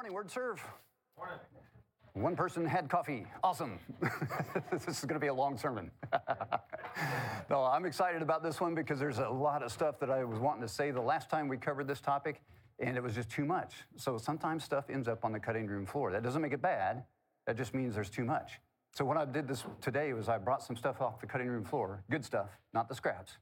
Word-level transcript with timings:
morning, 0.00 0.14
word 0.14 0.30
serve. 0.30 0.64
Morning. 1.18 1.36
One 2.14 2.34
person 2.34 2.64
had 2.64 2.88
coffee. 2.88 3.26
Awesome. 3.44 3.78
this 4.72 4.88
is 4.88 5.04
going 5.04 5.20
to 5.20 5.20
be 5.20 5.26
a 5.26 5.34
long 5.34 5.58
sermon. 5.58 5.90
no, 7.50 7.64
I'm 7.64 7.84
excited 7.84 8.22
about 8.22 8.42
this 8.42 8.62
one 8.62 8.74
because 8.74 8.98
there's 8.98 9.18
a 9.18 9.28
lot 9.28 9.62
of 9.62 9.70
stuff 9.70 10.00
that 10.00 10.08
I 10.08 10.24
was 10.24 10.38
wanting 10.38 10.62
to 10.62 10.68
say 10.68 10.90
the 10.90 11.02
last 11.02 11.28
time 11.28 11.48
we 11.48 11.58
covered 11.58 11.86
this 11.86 12.00
topic, 12.00 12.40
and 12.78 12.96
it 12.96 13.02
was 13.02 13.14
just 13.14 13.28
too 13.28 13.44
much. 13.44 13.74
So 13.98 14.16
sometimes 14.16 14.64
stuff 14.64 14.88
ends 14.88 15.06
up 15.06 15.22
on 15.22 15.32
the 15.32 15.38
cutting 15.38 15.66
room 15.66 15.84
floor. 15.84 16.12
That 16.12 16.22
doesn't 16.22 16.40
make 16.40 16.54
it 16.54 16.62
bad, 16.62 17.04
that 17.46 17.58
just 17.58 17.74
means 17.74 17.94
there's 17.94 18.08
too 18.08 18.24
much. 18.24 18.52
So 18.94 19.04
what 19.04 19.18
I 19.18 19.26
did 19.26 19.46
this 19.46 19.64
today 19.82 20.14
was 20.14 20.30
I 20.30 20.38
brought 20.38 20.62
some 20.62 20.76
stuff 20.76 21.02
off 21.02 21.20
the 21.20 21.26
cutting 21.26 21.48
room 21.48 21.66
floor, 21.66 22.04
good 22.10 22.24
stuff, 22.24 22.48
not 22.72 22.88
the 22.88 22.94
scraps. 22.94 23.32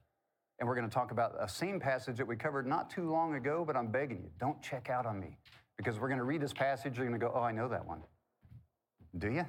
And 0.59 0.67
we're 0.67 0.75
going 0.75 0.89
to 0.89 0.93
talk 0.93 1.11
about 1.11 1.35
a 1.39 1.47
same 1.47 1.79
passage 1.79 2.17
that 2.17 2.27
we 2.27 2.35
covered 2.35 2.67
not 2.67 2.89
too 2.89 3.09
long 3.09 3.35
ago, 3.35 3.63
but 3.65 3.77
I'm 3.77 3.87
begging 3.87 4.23
you, 4.23 4.29
don't 4.41 4.61
check 4.61 4.89
out 4.89 5.05
on 5.05 5.21
me 5.21 5.37
because 5.79 5.97
we're 5.97 6.09
going 6.09 6.19
to 6.19 6.25
read 6.25 6.41
this 6.41 6.51
passage. 6.51 6.97
You're 6.97 7.07
going 7.07 7.17
to 7.17 7.25
go, 7.25 7.31
oh, 7.33 7.39
I 7.39 7.53
know 7.53 7.69
that 7.69 7.87
one. 7.87 8.01
Do 9.17 9.31
you? 9.31 9.45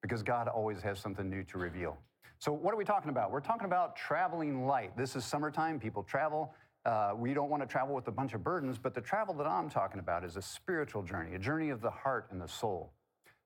Because 0.00 0.22
God 0.22 0.48
always 0.48 0.80
has 0.80 0.98
something 0.98 1.28
new 1.28 1.44
to 1.44 1.58
reveal. 1.58 1.98
So, 2.38 2.52
what 2.52 2.72
are 2.72 2.76
we 2.78 2.86
talking 2.86 3.10
about? 3.10 3.30
We're 3.30 3.40
talking 3.40 3.66
about 3.66 3.94
traveling 3.94 4.66
light. 4.66 4.96
This 4.96 5.14
is 5.14 5.26
summertime, 5.26 5.78
people 5.78 6.02
travel. 6.02 6.54
Uh, 6.86 7.10
we 7.14 7.34
don't 7.34 7.50
want 7.50 7.62
to 7.62 7.66
travel 7.66 7.94
with 7.94 8.08
a 8.08 8.10
bunch 8.10 8.32
of 8.32 8.42
burdens, 8.42 8.78
but 8.78 8.94
the 8.94 9.00
travel 9.02 9.34
that 9.34 9.46
I'm 9.46 9.68
talking 9.68 10.00
about 10.00 10.24
is 10.24 10.36
a 10.36 10.42
spiritual 10.42 11.02
journey, 11.02 11.34
a 11.34 11.38
journey 11.38 11.68
of 11.68 11.82
the 11.82 11.90
heart 11.90 12.28
and 12.30 12.40
the 12.40 12.48
soul. 12.48 12.94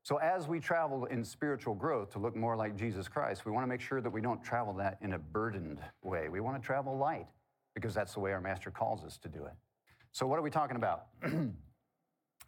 So, 0.05 0.19
as 0.19 0.47
we 0.47 0.61
travel 0.61 1.07
in 1.07 1.25
spiritual 1.25 1.75
growth 1.75 2.13
to 2.13 2.21
look 2.21 2.37
more 2.37 2.55
like 2.55 2.77
Jesus 2.77 3.09
Christ, 3.09 3.45
we 3.45 3.51
want 3.51 3.65
to 3.65 3.69
make 3.69 3.81
sure 3.81 4.01
that 4.01 4.11
we 4.11 4.21
don't 4.21 4.45
travel 4.45 4.75
that 4.75 4.99
in 5.01 5.15
a 5.15 5.19
burdened 5.19 5.81
way. 6.05 6.29
We 6.29 6.39
want 6.39 6.63
to 6.63 6.65
travel 6.65 6.97
light 6.97 7.27
because 7.75 7.95
that's 7.95 8.15
the 8.15 8.21
way 8.21 8.33
our 8.33 8.41
Master 8.41 8.71
calls 8.71 9.03
us 9.05 9.19
to 9.19 9.29
do 9.29 9.45
it. 9.45 9.55
So, 10.13 10.25
what 10.29 10.39
are 10.39 10.43
we 10.43 10.51
talking 10.51 10.77
about? 10.77 11.07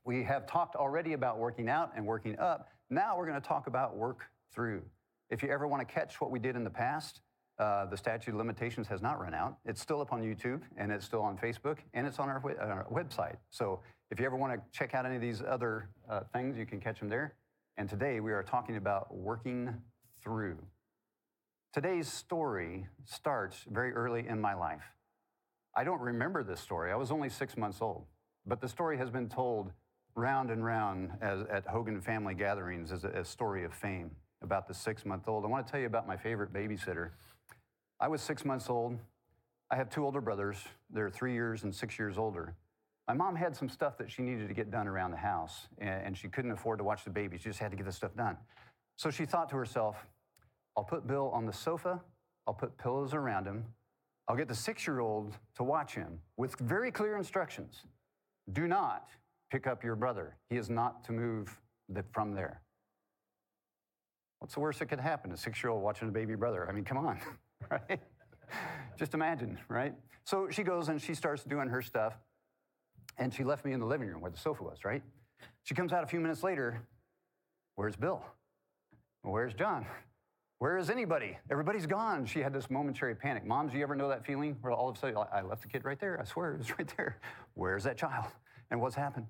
We 0.04 0.22
have 0.24 0.46
talked 0.46 0.76
already 0.76 1.14
about 1.14 1.38
working 1.38 1.68
out 1.68 1.92
and 1.96 2.06
working 2.06 2.38
up. 2.38 2.68
Now 2.90 3.16
we're 3.16 3.26
going 3.26 3.40
to 3.40 3.46
talk 3.46 3.66
about 3.66 3.96
work 3.96 4.26
through. 4.54 4.82
If 5.30 5.42
you 5.42 5.48
ever 5.48 5.66
want 5.66 5.86
to 5.86 5.92
catch 5.92 6.20
what 6.20 6.30
we 6.30 6.38
did 6.38 6.56
in 6.56 6.64
the 6.64 6.70
past, 6.70 7.22
uh, 7.58 7.86
the 7.86 7.96
statute 7.96 8.32
of 8.32 8.36
limitations 8.36 8.86
has 8.88 9.00
not 9.00 9.18
run 9.18 9.32
out. 9.32 9.56
It's 9.64 9.80
still 9.80 10.00
up 10.02 10.12
on 10.12 10.22
YouTube 10.22 10.60
and 10.76 10.92
it's 10.92 11.06
still 11.06 11.22
on 11.22 11.38
Facebook 11.38 11.78
and 11.94 12.06
it's 12.06 12.18
on 12.18 12.28
our, 12.28 12.42
our 12.60 12.86
website. 12.92 13.36
So 13.48 13.80
if 14.10 14.20
you 14.20 14.26
ever 14.26 14.36
want 14.36 14.52
to 14.52 14.78
check 14.78 14.94
out 14.94 15.06
any 15.06 15.16
of 15.16 15.22
these 15.22 15.42
other 15.42 15.88
uh, 16.10 16.20
things, 16.32 16.58
you 16.58 16.66
can 16.66 16.80
catch 16.80 16.98
them 16.98 17.08
there. 17.08 17.34
And 17.78 17.88
today 17.88 18.20
we 18.20 18.32
are 18.32 18.42
talking 18.42 18.76
about 18.76 19.14
working 19.14 19.74
through. 20.22 20.58
Today's 21.72 22.12
story 22.12 22.86
starts 23.04 23.64
very 23.70 23.92
early 23.92 24.28
in 24.28 24.40
my 24.40 24.54
life. 24.54 24.84
I 25.74 25.82
don't 25.82 26.00
remember 26.00 26.44
this 26.44 26.60
story. 26.60 26.92
I 26.92 26.96
was 26.96 27.10
only 27.10 27.30
six 27.30 27.56
months 27.56 27.78
old, 27.80 28.04
but 28.46 28.60
the 28.60 28.68
story 28.68 28.98
has 28.98 29.10
been 29.10 29.28
told 29.28 29.72
round 30.16 30.50
and 30.50 30.64
round 30.64 31.10
as, 31.20 31.42
at 31.50 31.66
Hogan 31.66 32.00
family 32.00 32.34
gatherings 32.34 32.92
as 32.92 33.04
a, 33.04 33.08
a 33.08 33.24
story 33.24 33.64
of 33.64 33.72
fame 33.72 34.10
about 34.42 34.68
the 34.68 34.74
six 34.74 35.04
month 35.04 35.28
old. 35.28 35.44
I 35.44 35.48
want 35.48 35.66
to 35.66 35.70
tell 35.70 35.80
you 35.80 35.86
about 35.86 36.06
my 36.06 36.16
favorite 36.16 36.52
babysitter. 36.52 37.10
I 38.00 38.08
was 38.08 38.20
six 38.22 38.44
months 38.44 38.68
old. 38.68 38.98
I 39.70 39.76
have 39.76 39.90
two 39.90 40.04
older 40.04 40.20
brothers. 40.20 40.58
They're 40.90 41.10
three 41.10 41.32
years 41.32 41.64
and 41.64 41.74
six 41.74 41.98
years 41.98 42.18
older. 42.18 42.54
My 43.08 43.14
mom 43.14 43.36
had 43.36 43.54
some 43.54 43.68
stuff 43.68 43.98
that 43.98 44.10
she 44.10 44.22
needed 44.22 44.48
to 44.48 44.54
get 44.54 44.70
done 44.70 44.88
around 44.88 45.10
the 45.10 45.18
house, 45.18 45.68
and, 45.78 46.16
she 46.16 46.28
couldn't 46.28 46.52
afford 46.52 46.78
to 46.78 46.84
watch 46.84 47.04
the 47.04 47.10
baby. 47.10 47.36
She 47.36 47.44
just 47.44 47.58
had 47.58 47.70
to 47.70 47.76
get 47.76 47.84
the 47.84 47.92
stuff 47.92 48.16
done. 48.16 48.36
So 48.96 49.10
she 49.10 49.26
thought 49.26 49.50
to 49.50 49.56
herself, 49.56 49.96
I'll 50.76 50.84
put 50.84 51.06
Bill 51.06 51.30
on 51.34 51.44
the 51.44 51.52
sofa, 51.52 52.00
I'll 52.46 52.54
put 52.54 52.78
pillows 52.78 53.12
around 53.12 53.46
him, 53.46 53.64
I'll 54.26 54.36
get 54.36 54.48
the 54.48 54.54
six 54.54 54.86
year 54.86 55.00
old 55.00 55.34
to 55.56 55.64
watch 55.64 55.94
him 55.94 56.18
with 56.36 56.58
very 56.58 56.90
clear 56.90 57.16
instructions. 57.16 57.82
Do 58.52 58.66
not 58.66 59.08
pick 59.54 59.68
up 59.68 59.84
your 59.84 59.94
brother. 59.94 60.36
He 60.50 60.56
is 60.56 60.68
not 60.68 61.04
to 61.04 61.12
move 61.12 61.60
from 62.12 62.34
there. 62.34 62.60
What's 64.40 64.54
the 64.54 64.60
worst 64.60 64.80
that 64.80 64.86
could 64.86 64.98
happen? 64.98 65.30
A 65.30 65.36
six 65.36 65.62
year 65.62 65.70
old 65.70 65.80
watching 65.80 66.08
a 66.08 66.10
baby 66.10 66.34
brother. 66.34 66.68
I 66.68 66.72
mean, 66.72 66.82
come 66.82 66.98
on, 66.98 67.20
right? 67.70 68.00
Just 68.98 69.14
imagine, 69.14 69.56
right? 69.68 69.94
So 70.24 70.48
she 70.50 70.64
goes 70.64 70.88
and 70.88 71.00
she 71.00 71.14
starts 71.14 71.44
doing 71.44 71.68
her 71.68 71.82
stuff, 71.82 72.14
and 73.16 73.32
she 73.32 73.44
left 73.44 73.64
me 73.64 73.72
in 73.72 73.78
the 73.78 73.86
living 73.86 74.08
room 74.08 74.20
where 74.20 74.30
the 74.32 74.38
sofa 74.38 74.64
was, 74.64 74.84
right? 74.84 75.04
She 75.62 75.72
comes 75.72 75.92
out 75.92 76.02
a 76.02 76.06
few 76.08 76.18
minutes 76.18 76.42
later. 76.42 76.80
Where's 77.76 77.94
Bill? 77.94 78.24
Where's 79.22 79.54
John? 79.54 79.86
Where 80.58 80.78
is 80.78 80.90
anybody? 80.90 81.38
Everybody's 81.48 81.86
gone. 81.86 82.26
She 82.26 82.40
had 82.40 82.52
this 82.52 82.70
momentary 82.70 83.14
panic. 83.14 83.46
Moms, 83.46 83.70
do 83.70 83.78
you 83.78 83.84
ever 83.84 83.94
know 83.94 84.08
that 84.08 84.26
feeling 84.26 84.56
where 84.62 84.72
all 84.72 84.88
of 84.88 84.96
a 84.96 84.98
sudden, 84.98 85.16
I 85.32 85.42
left 85.42 85.62
the 85.62 85.68
kid 85.68 85.84
right 85.84 86.00
there. 86.00 86.18
I 86.20 86.24
swear 86.24 86.54
it 86.54 86.58
was 86.58 86.70
right 86.78 86.92
there. 86.96 87.20
Where's 87.54 87.84
that 87.84 87.96
child? 87.96 88.26
And 88.72 88.80
what's 88.80 88.96
happened? 88.96 89.26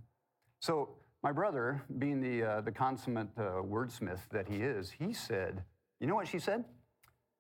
So 0.65 0.89
my 1.23 1.31
brother, 1.31 1.83
being 1.99 2.23
the, 2.23 2.43
uh, 2.43 2.61
the 2.63 2.73
consummate 2.73 3.29
uh, 3.37 3.61
wordsmith 3.61 4.21
that 4.31 4.49
he 4.49 4.63
is, 4.63 4.91
he 4.91 5.13
said, 5.13 5.63
you 6.01 6.07
know 6.07 6.15
what 6.15 6.27
she 6.27 6.39
said? 6.39 6.65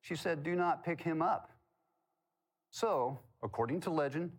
She 0.02 0.14
said, 0.14 0.42
do 0.42 0.54
not 0.54 0.84
pick 0.84 1.00
him 1.00 1.22
up. 1.22 1.50
So, 2.70 3.18
according 3.42 3.80
to 3.80 3.90
legend, 3.90 4.30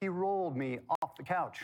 he 0.00 0.08
rolled 0.08 0.56
me 0.56 0.78
off 1.02 1.16
the 1.18 1.22
couch 1.22 1.60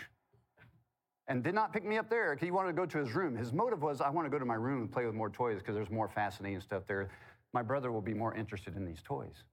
and 1.29 1.43
did 1.43 1.55
not 1.55 1.73
pick 1.73 1.87
me 1.87 1.97
up 1.97 2.11
there. 2.11 2.35
because 2.35 2.45
He 2.45 2.51
wanted 2.51 2.73
to 2.73 2.75
go 2.75 2.85
to 2.85 2.99
his 2.99 3.15
room. 3.15 3.35
His 3.35 3.55
motive 3.55 3.81
was, 3.81 4.03
I 4.03 4.11
want 4.11 4.27
to 4.27 4.31
go 4.31 4.39
to 4.39 4.45
my 4.45 4.57
room 4.57 4.83
and 4.83 4.93
play 4.93 5.07
with 5.07 5.15
more 5.15 5.31
toys 5.31 5.61
because 5.61 5.75
there's 5.75 5.89
more 5.89 6.09
fascinating 6.09 6.61
stuff 6.61 6.83
there. 6.87 7.09
My 7.55 7.63
brother 7.63 7.91
will 7.91 8.03
be 8.03 8.13
more 8.13 8.35
interested 8.35 8.77
in 8.77 8.85
these 8.85 9.01
toys. 9.03 9.45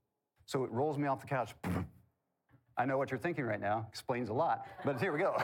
So 0.46 0.66
it 0.66 0.72
rolls 0.72 0.98
me 0.98 1.08
off 1.08 1.22
the 1.22 1.28
couch. 1.28 1.56
I 2.78 2.86
know 2.86 2.98
what 2.98 3.10
you're 3.10 3.20
thinking 3.20 3.44
right 3.44 3.60
now, 3.60 3.88
explains 3.90 4.30
a 4.30 4.34
lot, 4.34 4.68
but 4.86 5.00
here 5.00 5.12
we 5.12 5.20
go. 5.20 5.36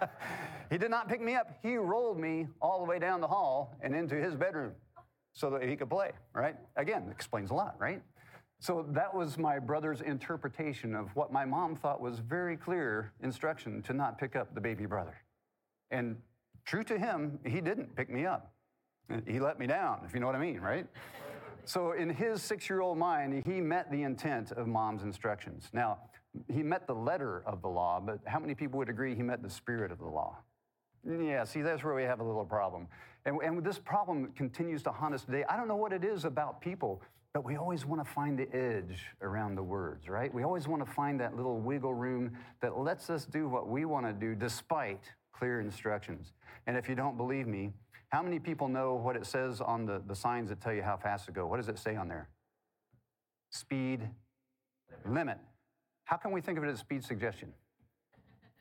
he 0.70 0.78
did 0.78 0.90
not 0.90 1.08
pick 1.08 1.20
me 1.20 1.34
up. 1.34 1.46
He 1.62 1.76
rolled 1.76 2.18
me 2.18 2.48
all 2.60 2.80
the 2.80 2.84
way 2.84 2.98
down 2.98 3.20
the 3.20 3.28
hall 3.28 3.76
and 3.82 3.94
into 3.94 4.16
his 4.16 4.34
bedroom 4.34 4.72
so 5.32 5.50
that 5.50 5.62
he 5.62 5.76
could 5.76 5.88
play, 5.88 6.10
right? 6.34 6.56
Again, 6.76 7.08
explains 7.10 7.50
a 7.50 7.54
lot, 7.54 7.76
right? 7.78 8.02
So 8.58 8.86
that 8.90 9.14
was 9.14 9.38
my 9.38 9.58
brother's 9.58 10.00
interpretation 10.00 10.94
of 10.94 11.14
what 11.14 11.32
my 11.32 11.44
mom 11.44 11.76
thought 11.76 12.00
was 12.00 12.18
very 12.18 12.56
clear 12.56 13.12
instruction 13.22 13.82
to 13.82 13.92
not 13.92 14.18
pick 14.18 14.34
up 14.34 14.54
the 14.54 14.60
baby 14.60 14.86
brother. 14.86 15.16
And 15.90 16.16
true 16.64 16.82
to 16.84 16.98
him, 16.98 17.38
he 17.44 17.60
didn't 17.60 17.94
pick 17.94 18.10
me 18.10 18.26
up. 18.26 18.52
He 19.26 19.38
let 19.38 19.60
me 19.60 19.68
down, 19.68 20.00
if 20.04 20.14
you 20.14 20.20
know 20.20 20.26
what 20.26 20.34
I 20.34 20.40
mean, 20.40 20.58
right? 20.60 20.86
So 21.64 21.92
in 21.92 22.10
his 22.10 22.42
six 22.42 22.68
year 22.68 22.80
old 22.80 22.98
mind, 22.98 23.42
he 23.46 23.60
met 23.60 23.90
the 23.90 24.02
intent 24.02 24.52
of 24.52 24.66
mom's 24.66 25.02
instructions. 25.02 25.68
Now, 25.72 25.98
he 26.48 26.62
met 26.62 26.86
the 26.86 26.94
letter 26.94 27.42
of 27.46 27.62
the 27.62 27.68
law, 27.68 28.00
but 28.00 28.20
how 28.26 28.38
many 28.38 28.54
people 28.54 28.78
would 28.78 28.88
agree 28.88 29.14
he 29.14 29.22
met 29.22 29.42
the 29.42 29.50
spirit 29.50 29.90
of 29.92 29.98
the 29.98 30.06
law? 30.06 30.38
Yeah, 31.08 31.44
see, 31.44 31.62
that's 31.62 31.84
where 31.84 31.94
we 31.94 32.02
have 32.02 32.20
a 32.20 32.24
little 32.24 32.44
problem. 32.44 32.88
And, 33.24 33.40
and 33.42 33.62
this 33.62 33.78
problem 33.78 34.32
continues 34.36 34.82
to 34.84 34.90
haunt 34.90 35.14
us 35.14 35.24
today. 35.24 35.44
I 35.48 35.56
don't 35.56 35.68
know 35.68 35.76
what 35.76 35.92
it 35.92 36.04
is 36.04 36.24
about 36.24 36.60
people, 36.60 37.02
but 37.32 37.44
we 37.44 37.56
always 37.56 37.84
want 37.84 38.04
to 38.04 38.10
find 38.10 38.38
the 38.38 38.52
edge 38.54 39.04
around 39.22 39.56
the 39.56 39.62
words, 39.62 40.08
right? 40.08 40.32
We 40.32 40.42
always 40.42 40.66
want 40.66 40.84
to 40.84 40.90
find 40.90 41.20
that 41.20 41.36
little 41.36 41.58
wiggle 41.58 41.94
room 41.94 42.32
that 42.60 42.78
lets 42.78 43.10
us 43.10 43.24
do 43.24 43.48
what 43.48 43.68
we 43.68 43.84
want 43.84 44.06
to 44.06 44.12
do 44.12 44.34
despite 44.34 45.04
clear 45.32 45.60
instructions. 45.60 46.32
And 46.66 46.76
if 46.76 46.88
you 46.88 46.94
don't 46.94 47.16
believe 47.16 47.46
me, 47.46 47.70
how 48.08 48.22
many 48.22 48.38
people 48.38 48.68
know 48.68 48.94
what 48.94 49.16
it 49.16 49.26
says 49.26 49.60
on 49.60 49.84
the, 49.86 50.02
the 50.06 50.14
signs 50.14 50.48
that 50.48 50.60
tell 50.60 50.72
you 50.72 50.82
how 50.82 50.96
fast 50.96 51.26
to 51.26 51.32
go? 51.32 51.46
What 51.46 51.58
does 51.58 51.68
it 51.68 51.78
say 51.78 51.96
on 51.96 52.08
there? 52.08 52.28
Speed 53.50 54.08
limit. 55.04 55.38
How 56.06 56.16
can 56.16 56.30
we 56.30 56.40
think 56.40 56.56
of 56.56 56.64
it 56.64 56.70
as 56.70 56.78
speed 56.78 57.04
suggestion? 57.04 57.52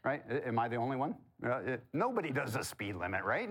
Right? 0.03 0.23
Am 0.45 0.59
I 0.59 0.67
the 0.67 0.75
only 0.75 0.97
one? 0.97 1.15
Uh, 1.43 1.77
nobody 1.93 2.31
does 2.31 2.55
a 2.55 2.63
speed 2.63 2.95
limit, 2.95 3.23
right? 3.23 3.49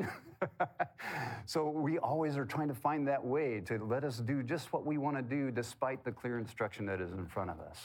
so 1.47 1.69
we 1.69 1.99
always 1.99 2.37
are 2.37 2.45
trying 2.45 2.69
to 2.69 2.75
find 2.75 3.07
that 3.07 3.25
way 3.25 3.61
to 3.67 3.79
let 3.85 4.05
us 4.05 4.19
do 4.19 4.43
just 4.43 4.73
what 4.73 4.85
we 4.85 4.99
want 4.99 5.17
to 5.17 5.23
do 5.23 5.51
despite 5.51 6.05
the 6.05 6.11
clear 6.11 6.39
instruction 6.39 6.87
that 6.87 7.01
is 7.01 7.13
in 7.13 7.27
front 7.27 7.51
of 7.51 7.61
us. 7.61 7.79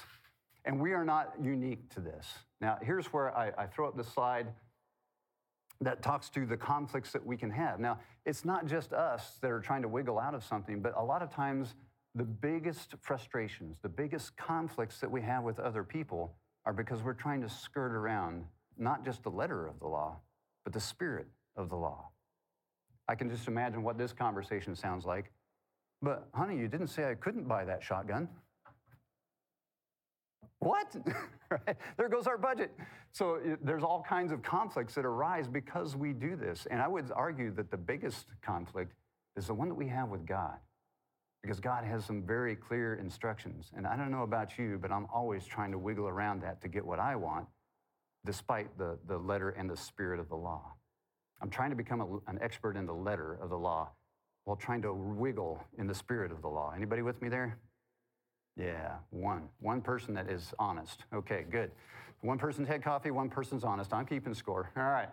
And 0.66 0.80
we 0.80 0.94
are 0.94 1.06
not 1.06 1.34
unique 1.42 1.90
to 1.94 2.00
this. 2.00 2.28
Now, 2.60 2.78
here's 2.82 3.08
where 3.08 3.36
I, 3.38 3.52
I 3.58 3.66
throw 3.68 3.88
up 3.88 3.96
the 3.96 4.04
slide 4.04 4.48
that 5.82 6.02
talks 6.02 6.30
to 6.32 6.46
the 6.46 6.58
conflicts 6.58 7.12
that 7.12 7.26
we 7.26 7.38
can 7.38 7.52
have. 7.52 7.80
Now, 7.80 8.00
it's 8.26 8.44
not 8.44 8.66
just 8.66 8.94
us 8.94 9.38
that 9.42 9.52
are 9.52 9.62
trying 9.62 9.84
to 9.84 9.88
wiggle 9.88 10.20
out 10.20 10.34
of 10.34 10.44
something, 10.44 10.82
but 10.82 10.94
a 10.98 11.04
lot 11.04 11.22
of 11.22 11.34
times 11.34 11.76
the 12.20 12.26
biggest 12.26 12.96
frustrations, 13.00 13.78
the 13.82 13.88
biggest 13.88 14.36
conflicts 14.36 15.00
that 15.00 15.10
we 15.10 15.22
have 15.22 15.42
with 15.42 15.58
other 15.58 15.86
people 15.86 16.36
are 16.66 16.74
because 16.74 17.02
we're 17.02 17.14
trying 17.14 17.42
to 17.42 17.48
skirt 17.48 17.96
around 17.96 18.44
not 18.78 19.06
just 19.06 19.24
the 19.24 19.30
letter 19.30 19.66
of 19.66 19.80
the 19.80 19.88
law, 19.88 20.18
but 20.66 20.74
the 20.74 20.82
spirit 20.82 21.28
of 21.56 21.70
the 21.70 21.78
law. 21.78 22.10
I 23.08 23.16
can 23.16 23.30
just 23.30 23.48
imagine 23.48 23.84
what 23.84 23.98
this 23.98 24.12
conversation 24.12 24.76
sounds 24.76 25.06
like. 25.06 25.32
But, 26.02 26.28
honey, 26.34 26.58
you 26.58 26.68
didn't 26.68 26.88
say 26.88 27.10
I 27.10 27.16
couldn't 27.16 27.48
buy 27.48 27.64
that 27.64 27.82
shotgun. 27.84 28.28
What? 30.60 30.96
There 31.98 32.10
goes 32.10 32.28
our 32.28 32.38
budget. 32.38 32.72
So 33.12 33.40
there's 33.64 33.82
all 33.82 34.06
kinds 34.08 34.32
of 34.32 34.44
conflicts 34.44 34.94
that 34.94 35.04
arise 35.04 35.48
because 35.48 35.96
we 35.96 36.14
do 36.14 36.36
this. 36.36 36.68
And 36.70 36.80
I 36.80 36.88
would 36.88 37.12
argue 37.12 37.52
that 37.56 37.72
the 37.72 37.78
biggest 37.78 38.28
conflict 38.44 38.94
is 39.36 39.48
the 39.48 39.56
one 39.56 39.68
that 39.68 39.74
we 39.74 39.88
have 39.88 40.10
with 40.10 40.28
God 40.28 40.60
because 41.42 41.60
God 41.60 41.86
has 41.86 42.06
some 42.06 42.24
very 42.24 42.56
clear 42.56 42.96
instructions. 42.96 43.72
And 43.76 43.88
I 43.88 43.96
don't 43.96 44.12
know 44.12 44.24
about 44.24 44.58
you, 44.58 44.78
but 44.82 44.92
I'm 44.92 45.08
always 45.14 45.46
trying 45.46 45.72
to 45.72 45.78
wiggle 45.78 46.08
around 46.08 46.42
that 46.42 46.62
to 46.62 46.68
get 46.68 46.86
what 46.86 47.00
I 47.00 47.16
want, 47.16 47.48
despite 48.26 48.78
the, 48.78 48.98
the 49.08 49.18
letter 49.18 49.50
and 49.50 49.70
the 49.70 49.78
spirit 49.78 50.20
of 50.20 50.30
the 50.30 50.36
law. 50.36 50.74
I'm 51.42 51.50
trying 51.50 51.70
to 51.70 51.76
become 51.76 52.02
a, 52.02 52.30
an 52.30 52.40
expert 52.42 52.76
in 52.76 52.86
the 52.86 52.94
letter 52.94 53.40
of 53.42 53.50
the 53.50 53.58
law 53.58 53.90
while 54.44 54.58
trying 54.58 54.82
to 54.82 54.94
wiggle 54.94 55.64
in 55.78 55.88
the 55.88 55.96
spirit 55.96 56.32
of 56.32 56.42
the 56.42 56.48
law. 56.48 56.74
Anybody 56.76 57.02
with 57.02 57.22
me 57.22 57.30
there? 57.30 57.58
Yeah, 58.58 58.96
one. 59.10 59.48
One 59.60 59.82
person 59.82 60.14
that 60.16 60.30
is 60.30 60.54
honest. 60.60 61.06
Okay, 61.14 61.46
good. 61.50 61.72
One 62.22 62.38
person's 62.38 62.68
had 62.68 62.84
coffee, 62.84 63.12
one 63.12 63.30
person's 63.30 63.64
honest. 63.64 63.94
I'm 63.94 64.06
keeping 64.06 64.34
score. 64.34 64.70
All 64.76 64.84
right. 64.84 65.08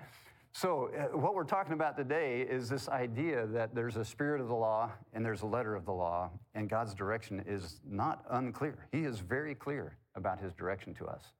So, 0.58 0.88
uh, 0.98 1.14
what 1.14 1.34
we're 1.34 1.44
talking 1.44 1.74
about 1.74 1.98
today 1.98 2.40
is 2.40 2.66
this 2.66 2.88
idea 2.88 3.46
that 3.48 3.74
there's 3.74 3.96
a 3.96 4.04
spirit 4.06 4.40
of 4.40 4.48
the 4.48 4.54
law 4.54 4.90
and 5.12 5.22
there's 5.22 5.42
a 5.42 5.46
letter 5.46 5.74
of 5.74 5.84
the 5.84 5.92
law, 5.92 6.30
and 6.54 6.66
God's 6.66 6.94
direction 6.94 7.44
is 7.46 7.82
not 7.86 8.24
unclear. 8.30 8.88
He 8.90 9.04
is 9.04 9.18
very 9.18 9.54
clear 9.54 9.98
about 10.14 10.40
his 10.40 10.54
direction 10.54 10.94
to 10.94 11.04
us. 11.08 11.34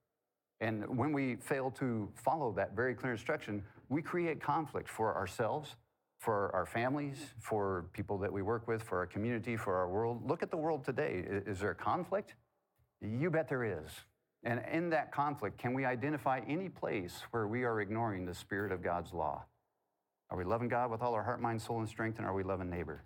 And 0.61 0.99
when 0.99 1.15
we 1.15 1.37
fail 1.37 1.71
to 1.79 2.11
follow 2.15 2.53
that 2.59 2.77
very 2.77 2.95
clear 2.95 3.13
instruction, 3.13 3.65
we 3.89 4.03
create 4.03 4.39
conflict 4.39 4.87
for 4.87 5.17
ourselves, 5.17 5.77
for 6.19 6.55
our 6.55 6.67
families, 6.67 7.17
for 7.41 7.87
people 7.95 8.19
that 8.19 8.31
we 8.31 8.43
work 8.43 8.69
with, 8.69 8.83
for 8.83 8.99
our 8.99 9.07
community, 9.07 9.57
for 9.57 9.77
our 9.77 9.89
world. 9.89 10.29
Look 10.29 10.43
at 10.43 10.51
the 10.51 10.59
world 10.59 10.85
today. 10.85 11.25
Is 11.27 11.61
there 11.61 11.73
conflict? 11.73 12.35
You 13.01 13.31
bet 13.31 13.49
there 13.49 13.65
is. 13.65 13.91
And 14.43 14.62
in 14.71 14.91
that 14.91 15.12
conflict, 15.12 15.59
can 15.59 15.75
we 15.75 15.85
identify 15.85 16.41
any 16.47 16.69
place 16.69 17.23
where 17.31 17.49
we 17.49 17.65
are 17.65 17.81
ignoring 17.81 18.27
the 18.27 18.35
spirit 18.35 18.71
of 18.73 18.83
God's 18.83 19.12
law? 19.12 19.44
Are 20.31 20.38
we 20.38 20.44
loving 20.44 20.69
God 20.69 20.91
with 20.91 21.03
all 21.03 21.15
our 21.15 21.23
heart, 21.23 21.41
mind, 21.41 21.62
soul, 21.62 21.79
and 21.81 21.88
strength, 21.88 22.19
and 22.19 22.27
are 22.27 22.35
we 22.35 22.43
loving 22.43 22.71
neighbor? 22.71 23.05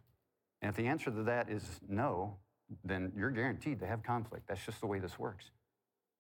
And 0.62 0.70
if 0.70 0.76
the 0.76 0.86
answer 0.86 1.10
to 1.10 1.22
that 1.24 1.50
is 1.50 1.80
no, 1.88 2.36
then 2.84 3.12
you're 3.16 3.30
guaranteed 3.30 3.80
to 3.80 3.86
have 3.86 4.02
conflict. 4.02 4.46
That's 4.48 4.64
just 4.64 4.80
the 4.80 4.86
way 4.86 4.98
this 4.98 5.18
works. 5.18 5.50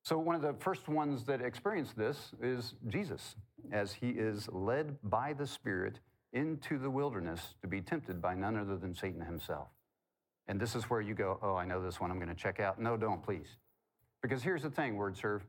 So, 0.02 0.18
one 0.18 0.34
of 0.34 0.42
the 0.42 0.54
first 0.54 0.88
ones 0.88 1.24
that 1.24 1.42
experienced 1.42 1.96
this 1.96 2.32
is 2.42 2.74
Jesus, 2.88 3.36
as 3.70 3.92
he 3.92 4.10
is 4.10 4.48
led 4.50 4.96
by 5.04 5.34
the 5.34 5.46
Spirit 5.46 6.00
into 6.32 6.78
the 6.78 6.90
wilderness 6.90 7.54
to 7.60 7.68
be 7.68 7.80
tempted 7.80 8.20
by 8.22 8.34
none 8.34 8.56
other 8.56 8.76
than 8.76 8.94
Satan 8.94 9.20
himself. 9.20 9.68
And 10.48 10.58
this 10.58 10.74
is 10.74 10.84
where 10.84 11.00
you 11.00 11.14
go, 11.14 11.38
Oh, 11.42 11.54
I 11.54 11.64
know 11.64 11.82
this 11.82 12.00
one 12.00 12.10
I'm 12.10 12.18
going 12.18 12.28
to 12.28 12.34
check 12.34 12.60
out. 12.60 12.80
No, 12.80 12.96
don't, 12.96 13.22
please. 13.22 13.58
Because 14.22 14.42
here's 14.42 14.62
the 14.62 14.70
thing, 14.70 14.96
Word 14.96 15.16
Serve. 15.16 15.44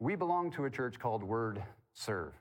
We 0.00 0.16
belong 0.16 0.50
to 0.52 0.64
a 0.64 0.70
church 0.70 0.98
called 0.98 1.22
Word 1.22 1.62
Serve. 1.94 2.32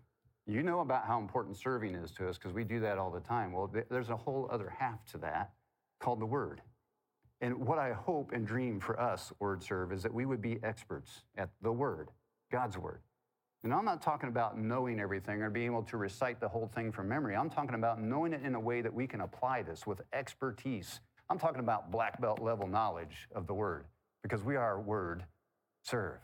You 0.47 0.63
know 0.63 0.81
about 0.81 1.05
how 1.05 1.19
important 1.19 1.57
serving 1.57 1.95
is 1.95 2.11
to 2.13 2.27
us 2.27 2.37
because 2.37 2.53
we 2.53 2.63
do 2.63 2.79
that 2.81 2.97
all 2.97 3.11
the 3.11 3.19
time. 3.19 3.51
Well, 3.51 3.71
there's 3.89 4.09
a 4.09 4.15
whole 4.15 4.47
other 4.51 4.73
half 4.77 5.05
to 5.07 5.17
that 5.19 5.51
called 5.99 6.19
the 6.19 6.25
Word. 6.25 6.61
And 7.41 7.67
what 7.67 7.77
I 7.77 7.93
hope 7.93 8.31
and 8.31 8.45
dream 8.47 8.79
for 8.79 8.99
us, 8.99 9.31
Word 9.39 9.61
Serve, 9.61 9.91
is 9.91 10.01
that 10.03 10.13
we 10.13 10.25
would 10.25 10.41
be 10.41 10.59
experts 10.63 11.23
at 11.37 11.49
the 11.61 11.71
Word, 11.71 12.09
God's 12.51 12.77
Word. 12.77 13.01
And 13.63 13.73
I'm 13.73 13.85
not 13.85 14.01
talking 14.01 14.29
about 14.29 14.59
knowing 14.59 14.99
everything 14.99 15.41
or 15.41 15.49
being 15.49 15.67
able 15.67 15.83
to 15.83 15.97
recite 15.97 16.39
the 16.39 16.47
whole 16.47 16.67
thing 16.75 16.91
from 16.91 17.09
memory. 17.09 17.35
I'm 17.35 17.49
talking 17.49 17.75
about 17.75 18.01
knowing 18.01 18.33
it 18.33 18.43
in 18.43 18.55
a 18.55 18.59
way 18.59 18.81
that 18.81 18.93
we 18.93 19.07
can 19.07 19.21
apply 19.21 19.63
this 19.63 19.87
with 19.87 20.01
expertise. 20.13 20.99
I'm 21.29 21.39
talking 21.39 21.59
about 21.59 21.91
black 21.91 22.21
belt 22.21 22.41
level 22.41 22.67
knowledge 22.67 23.27
of 23.33 23.47
the 23.47 23.53
Word 23.53 23.85
because 24.21 24.43
we 24.43 24.55
are 24.55 24.79
Word 24.79 25.23
serve. 25.85 26.19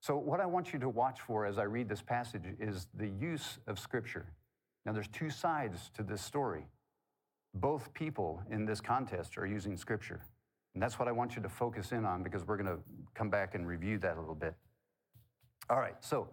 So, 0.00 0.16
what 0.16 0.40
I 0.40 0.46
want 0.46 0.72
you 0.72 0.78
to 0.78 0.88
watch 0.88 1.20
for 1.20 1.44
as 1.44 1.58
I 1.58 1.64
read 1.64 1.88
this 1.88 2.02
passage 2.02 2.44
is 2.58 2.88
the 2.94 3.08
use 3.08 3.58
of 3.66 3.78
Scripture. 3.78 4.32
Now, 4.86 4.92
there's 4.92 5.08
two 5.08 5.28
sides 5.28 5.90
to 5.94 6.02
this 6.02 6.22
story. 6.22 6.66
Both 7.54 7.92
people 7.92 8.42
in 8.50 8.64
this 8.64 8.80
contest 8.80 9.36
are 9.36 9.46
using 9.46 9.76
Scripture. 9.76 10.20
And 10.74 10.82
that's 10.82 10.98
what 10.98 11.08
I 11.08 11.12
want 11.12 11.36
you 11.36 11.42
to 11.42 11.48
focus 11.48 11.92
in 11.92 12.06
on 12.06 12.22
because 12.22 12.46
we're 12.46 12.56
going 12.56 12.76
to 12.76 12.82
come 13.14 13.28
back 13.28 13.54
and 13.54 13.66
review 13.66 13.98
that 13.98 14.16
a 14.16 14.20
little 14.20 14.34
bit. 14.34 14.54
All 15.68 15.78
right, 15.78 15.96
so, 16.00 16.28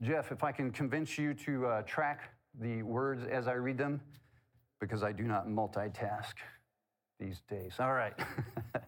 Jeff, 0.00 0.32
if 0.32 0.42
I 0.42 0.52
can 0.52 0.70
convince 0.70 1.18
you 1.18 1.34
to 1.34 1.66
uh, 1.66 1.82
track 1.82 2.30
the 2.60 2.82
words 2.82 3.24
as 3.30 3.46
I 3.46 3.52
read 3.52 3.76
them, 3.76 4.00
because 4.80 5.02
I 5.02 5.12
do 5.12 5.24
not 5.24 5.46
multitask 5.46 6.34
these 7.20 7.40
days. 7.48 7.74
All 7.78 7.92
right. 7.92 8.14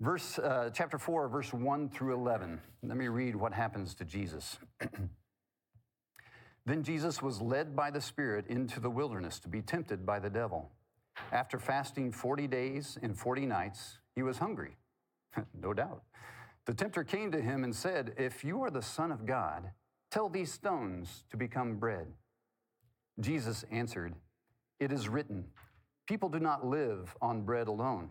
Verse, 0.00 0.38
uh, 0.38 0.68
chapter 0.74 0.98
4, 0.98 1.28
verse 1.28 1.54
1 1.54 1.88
through 1.88 2.14
11. 2.14 2.60
Let 2.82 2.96
me 2.98 3.08
read 3.08 3.34
what 3.34 3.54
happens 3.54 3.94
to 3.94 4.04
Jesus. 4.04 4.58
then 6.66 6.82
Jesus 6.82 7.22
was 7.22 7.40
led 7.40 7.74
by 7.74 7.90
the 7.90 8.00
Spirit 8.00 8.46
into 8.48 8.78
the 8.78 8.90
wilderness 8.90 9.38
to 9.40 9.48
be 9.48 9.62
tempted 9.62 10.04
by 10.04 10.18
the 10.18 10.28
devil. 10.28 10.70
After 11.32 11.58
fasting 11.58 12.12
40 12.12 12.46
days 12.46 12.98
and 13.02 13.18
40 13.18 13.46
nights, 13.46 13.98
he 14.14 14.22
was 14.22 14.36
hungry. 14.36 14.76
no 15.62 15.72
doubt. 15.72 16.02
The 16.66 16.74
tempter 16.74 17.02
came 17.02 17.32
to 17.32 17.40
him 17.40 17.64
and 17.64 17.74
said, 17.74 18.12
If 18.18 18.44
you 18.44 18.62
are 18.64 18.70
the 18.70 18.82
Son 18.82 19.10
of 19.10 19.24
God, 19.24 19.70
tell 20.10 20.28
these 20.28 20.52
stones 20.52 21.24
to 21.30 21.38
become 21.38 21.76
bread. 21.76 22.08
Jesus 23.18 23.64
answered, 23.70 24.14
It 24.78 24.92
is 24.92 25.08
written, 25.08 25.46
People 26.06 26.28
do 26.28 26.38
not 26.38 26.66
live 26.66 27.16
on 27.22 27.42
bread 27.42 27.66
alone 27.66 28.10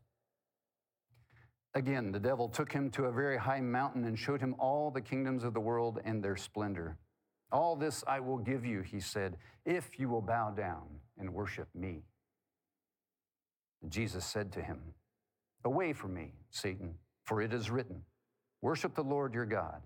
Again, 1.73 2.11
the 2.11 2.19
devil 2.19 2.49
took 2.49 2.71
him 2.71 2.89
to 2.91 3.05
a 3.05 3.11
very 3.11 3.37
high 3.37 3.61
mountain 3.61 4.05
and 4.05 4.19
showed 4.19 4.41
him 4.41 4.55
all 4.59 4.91
the 4.91 5.01
kingdoms 5.01 5.43
of 5.43 5.53
the 5.53 5.59
world 5.59 5.99
and 6.03 6.21
their 6.21 6.35
splendor. 6.35 6.97
All 7.51 7.75
this 7.75 8.03
I 8.07 8.19
will 8.19 8.37
give 8.37 8.65
you, 8.65 8.81
he 8.81 8.99
said, 8.99 9.37
if 9.65 9.99
you 9.99 10.09
will 10.09 10.21
bow 10.21 10.51
down 10.51 10.83
and 11.17 11.33
worship 11.33 11.67
me. 11.73 12.03
Jesus 13.87 14.25
said 14.25 14.51
to 14.53 14.61
him, 14.61 14.79
Away 15.63 15.93
from 15.93 16.13
me, 16.13 16.33
Satan, 16.49 16.95
for 17.23 17.41
it 17.41 17.53
is 17.53 17.69
written, 17.69 18.03
Worship 18.61 18.95
the 18.95 19.03
Lord 19.03 19.33
your 19.33 19.45
God 19.45 19.81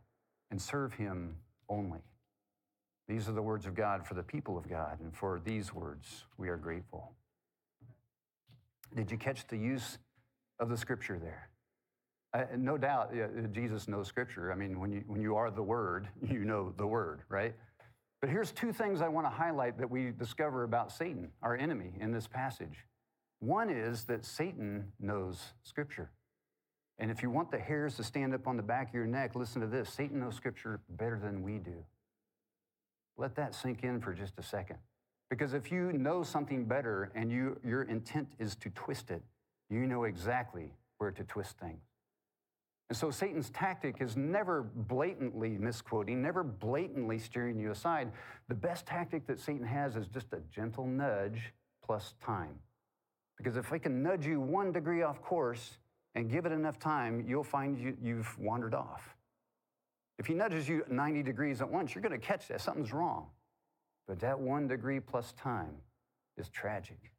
and 0.52 0.62
serve 0.62 0.94
him 0.94 1.36
only. 1.70 2.02
These 3.08 3.30
are 3.30 3.34
the 3.34 3.42
words 3.42 3.66
of 3.66 3.76
God 3.76 4.06
for 4.06 4.16
the 4.16 4.24
people 4.24 4.58
of 4.58 4.68
God, 4.68 5.00
and 5.00 5.16
for 5.16 5.40
these 5.44 5.74
words 5.74 6.26
we 6.38 6.50
are 6.50 6.58
grateful. 6.58 7.14
Did 8.96 9.12
you 9.12 9.18
catch 9.18 9.46
the 9.48 9.58
use 9.58 9.98
of 10.60 10.70
the 10.70 10.78
scripture 10.78 11.20
there? 11.20 11.50
No 12.58 12.78
doubt, 12.78 13.12
yeah, 13.16 13.28
Jesus 13.52 13.88
knows 13.88 14.08
Scripture. 14.08 14.52
I 14.52 14.56
mean, 14.56 14.80
when 14.80 14.92
you, 14.92 15.04
when 15.08 15.22
you 15.22 15.36
are 15.36 15.52
the 15.52 15.64
Word, 15.64 16.08
you 16.30 16.44
know 16.44 16.74
the 16.78 16.88
Word, 16.88 17.22
right? 17.30 17.56
But 18.22 18.30
here's 18.30 18.52
two 18.52 18.74
things 18.74 19.02
I 19.02 19.08
want 19.08 19.26
to 19.28 19.32
highlight 19.32 19.78
that 19.78 19.90
we 19.90 20.12
discover 20.12 20.64
about 20.64 20.92
Satan, 20.92 21.30
our 21.42 21.56
enemy, 21.56 21.94
in 22.00 22.12
this 22.12 22.28
passage. 22.28 22.86
One 23.40 23.70
is 23.70 24.06
that 24.06 24.26
Satan 24.26 24.92
knows 25.00 25.54
Scripture. 25.64 26.10
And 26.98 27.12
if 27.12 27.22
you 27.22 27.30
want 27.30 27.52
the 27.52 27.60
hairs 27.60 27.96
to 27.98 28.04
stand 28.04 28.34
up 28.34 28.48
on 28.48 28.58
the 28.58 28.64
back 28.64 28.90
of 28.90 28.96
your 28.96 29.06
neck, 29.06 29.36
listen 29.36 29.62
to 29.62 29.68
this 29.68 29.90
Satan 29.90 30.20
knows 30.20 30.36
Scripture 30.36 30.80
better 30.90 31.20
than 31.20 31.44
we 31.44 31.58
do. 31.58 31.84
Let 33.18 33.36
that 33.36 33.54
sink 33.54 33.84
in 33.84 34.02
for 34.02 34.14
just 34.14 34.38
a 34.40 34.44
second. 34.44 34.78
Because 35.30 35.54
if 35.54 35.72
you 35.72 35.92
know 35.94 36.24
something 36.24 36.66
better 36.66 37.12
and 37.16 37.32
you, 37.32 37.60
your 37.64 37.84
intent 37.84 38.30
is 38.40 38.56
to 38.58 38.70
twist 38.72 39.12
it, 39.12 39.24
you 39.70 39.88
know 39.88 40.04
exactly 40.04 40.72
where 40.98 41.12
to 41.12 41.24
twist 41.24 41.58
things. 41.60 41.82
And 42.90 42.98
so 42.98 43.10
Satan's 43.10 43.50
tactic 43.50 43.98
is 44.00 44.16
never 44.16 44.62
blatantly 44.62 45.58
misquoting, 45.58 46.22
never 46.22 46.44
blatantly 46.44 47.18
steering 47.18 47.60
you 47.60 47.72
aside. 47.72 48.12
The 48.48 48.56
best 48.56 48.86
tactic 48.86 49.26
that 49.28 49.40
Satan 49.40 49.66
has 49.66 49.96
is 49.96 50.08
just 50.08 50.34
a 50.34 50.40
gentle 50.52 50.86
nudge 50.86 51.54
plus 51.84 52.14
time. 52.24 52.60
Because 53.38 53.58
if 53.58 53.74
I 53.74 53.80
can 53.80 54.04
nudge 54.04 54.26
you 54.26 54.40
one 54.40 54.72
degree 54.72 55.02
off 55.02 55.22
course 55.22 55.80
and 56.14 56.30
give 56.30 56.46
it 56.46 56.52
enough 56.52 56.80
time, 56.80 57.26
you'll 57.28 57.44
find 57.44 57.78
you, 57.78 57.98
you've 58.02 58.38
wandered 58.38 58.76
off. 58.76 59.16
If 60.18 60.28
he 60.28 60.34
nudges 60.34 60.70
you 60.70 60.84
90 60.88 61.24
degrees 61.24 61.62
at 61.62 61.70
once, 61.70 61.94
you're 61.94 62.02
going 62.02 62.18
to 62.18 62.26
catch 62.26 62.48
that. 62.48 62.62
Something's 62.62 62.94
wrong. 62.94 63.28
But 64.08 64.20
that 64.20 64.40
one 64.40 64.68
degree 64.68 65.00
plus 65.00 65.34
time 65.34 65.76
is 66.38 66.50
tragic. 66.50 67.12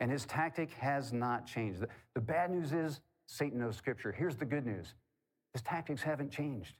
And 0.00 0.10
his 0.10 0.26
tactic 0.26 0.72
has 0.74 1.12
not 1.12 1.46
changed. 1.46 1.80
The, 1.80 1.88
the 2.14 2.20
bad 2.20 2.50
news 2.50 2.72
is 2.72 3.00
Satan 3.30 3.60
knows 3.60 3.76
Scripture. 3.76 4.10
Here's 4.10 4.36
the 4.36 4.44
good 4.44 4.66
news 4.66 4.94
his 5.52 5.62
tactics 5.62 6.02
haven't 6.02 6.30
changed. 6.30 6.74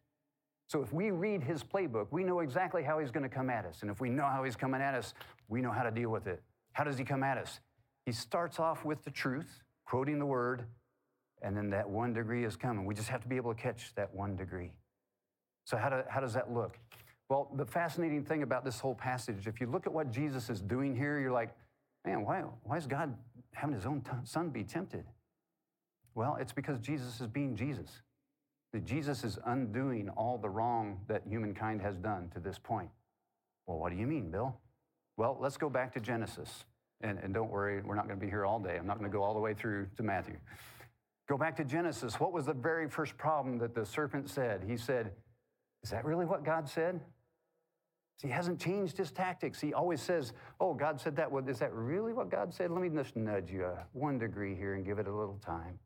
So 0.66 0.82
if 0.82 0.92
we 0.92 1.10
read 1.10 1.42
his 1.42 1.64
playbook, 1.64 2.08
we 2.10 2.22
know 2.22 2.40
exactly 2.40 2.82
how 2.82 2.98
he's 2.98 3.10
going 3.10 3.22
to 3.24 3.34
come 3.34 3.50
at 3.50 3.64
us. 3.64 3.82
And 3.82 3.90
if 3.90 4.00
we 4.00 4.08
know 4.08 4.26
how 4.26 4.44
he's 4.44 4.54
coming 4.54 4.80
at 4.80 4.94
us, 4.94 5.14
we 5.48 5.60
know 5.60 5.72
how 5.72 5.82
to 5.82 5.90
deal 5.90 6.10
with 6.10 6.28
it. 6.28 6.40
How 6.72 6.84
does 6.84 6.96
he 6.96 7.04
come 7.04 7.24
at 7.24 7.38
us? 7.38 7.58
He 8.06 8.12
starts 8.12 8.60
off 8.60 8.84
with 8.84 9.02
the 9.04 9.10
truth, 9.10 9.62
quoting 9.84 10.18
the 10.20 10.26
word, 10.26 10.64
and 11.42 11.56
then 11.56 11.70
that 11.70 11.88
one 11.88 12.12
degree 12.12 12.44
is 12.44 12.56
coming. 12.56 12.84
We 12.84 12.94
just 12.94 13.08
have 13.08 13.22
to 13.22 13.28
be 13.28 13.36
able 13.36 13.52
to 13.52 13.60
catch 13.60 13.92
that 13.96 14.14
one 14.14 14.36
degree. 14.36 14.72
So, 15.64 15.76
how, 15.76 15.88
do, 15.88 16.02
how 16.08 16.20
does 16.20 16.34
that 16.34 16.52
look? 16.52 16.78
Well, 17.28 17.48
the 17.56 17.66
fascinating 17.66 18.24
thing 18.24 18.42
about 18.42 18.64
this 18.64 18.78
whole 18.78 18.94
passage, 18.94 19.46
if 19.46 19.60
you 19.60 19.66
look 19.66 19.86
at 19.86 19.92
what 19.92 20.12
Jesus 20.12 20.50
is 20.50 20.60
doing 20.60 20.94
here, 20.96 21.18
you're 21.18 21.32
like, 21.32 21.50
man, 22.04 22.24
why, 22.24 22.42
why 22.64 22.76
is 22.76 22.86
God 22.86 23.16
having 23.52 23.74
his 23.74 23.86
own 23.86 24.00
t- 24.02 24.10
son 24.24 24.50
be 24.50 24.62
tempted? 24.62 25.04
Well, 26.14 26.36
it's 26.40 26.52
because 26.52 26.78
Jesus 26.80 27.20
is 27.20 27.26
being 27.26 27.56
Jesus. 27.56 28.02
That 28.72 28.84
Jesus 28.84 29.24
is 29.24 29.38
undoing 29.46 30.08
all 30.10 30.38
the 30.38 30.48
wrong 30.48 31.00
that 31.08 31.22
humankind 31.28 31.80
has 31.82 31.96
done 31.96 32.30
to 32.34 32.40
this 32.40 32.58
point. 32.58 32.90
Well, 33.66 33.78
what 33.78 33.90
do 33.90 33.98
you 33.98 34.06
mean, 34.06 34.30
Bill? 34.30 34.56
Well, 35.16 35.36
let's 35.40 35.56
go 35.56 35.68
back 35.68 35.92
to 35.94 36.00
Genesis. 36.00 36.64
And, 37.00 37.18
and 37.18 37.32
don't 37.32 37.50
worry, 37.50 37.80
we're 37.82 37.94
not 37.94 38.06
going 38.06 38.18
to 38.18 38.24
be 38.24 38.30
here 38.30 38.44
all 38.44 38.60
day. 38.60 38.76
I'm 38.76 38.86
not 38.86 38.98
going 38.98 39.10
to 39.10 39.16
go 39.16 39.22
all 39.22 39.34
the 39.34 39.40
way 39.40 39.54
through 39.54 39.86
to 39.96 40.02
Matthew. 40.02 40.36
Go 41.28 41.38
back 41.38 41.56
to 41.56 41.64
Genesis. 41.64 42.18
What 42.20 42.32
was 42.32 42.46
the 42.46 42.52
very 42.52 42.88
first 42.88 43.16
problem 43.16 43.58
that 43.58 43.74
the 43.74 43.86
serpent 43.86 44.28
said? 44.28 44.64
He 44.66 44.76
said, 44.76 45.12
Is 45.82 45.90
that 45.90 46.04
really 46.04 46.26
what 46.26 46.44
God 46.44 46.68
said? 46.68 47.00
he 48.22 48.28
hasn't 48.28 48.60
changed 48.60 48.98
his 48.98 49.10
tactics. 49.10 49.60
He 49.60 49.72
always 49.72 50.00
says, 50.00 50.32
Oh, 50.60 50.74
God 50.74 51.00
said 51.00 51.16
that. 51.16 51.30
Well, 51.30 51.46
is 51.48 51.58
that 51.60 51.72
really 51.72 52.12
what 52.12 52.30
God 52.30 52.52
said? 52.52 52.70
Let 52.70 52.82
me 52.82 52.88
just 52.90 53.16
nudge 53.16 53.50
you 53.50 53.66
one 53.92 54.18
degree 54.18 54.54
here 54.54 54.74
and 54.74 54.84
give 54.84 54.98
it 54.98 55.06
a 55.06 55.14
little 55.14 55.40
time. 55.44 55.78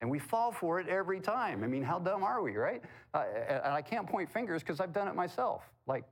And 0.00 0.10
we 0.10 0.18
fall 0.18 0.52
for 0.52 0.78
it 0.78 0.88
every 0.88 1.20
time. 1.20 1.64
I 1.64 1.66
mean, 1.66 1.82
how 1.82 1.98
dumb 1.98 2.22
are 2.22 2.40
we, 2.40 2.56
right? 2.56 2.82
Uh, 3.12 3.24
and 3.48 3.72
I 3.72 3.82
can't 3.82 4.06
point 4.06 4.30
fingers 4.30 4.62
because 4.62 4.80
I've 4.80 4.92
done 4.92 5.08
it 5.08 5.14
myself. 5.14 5.62
Like 5.86 6.04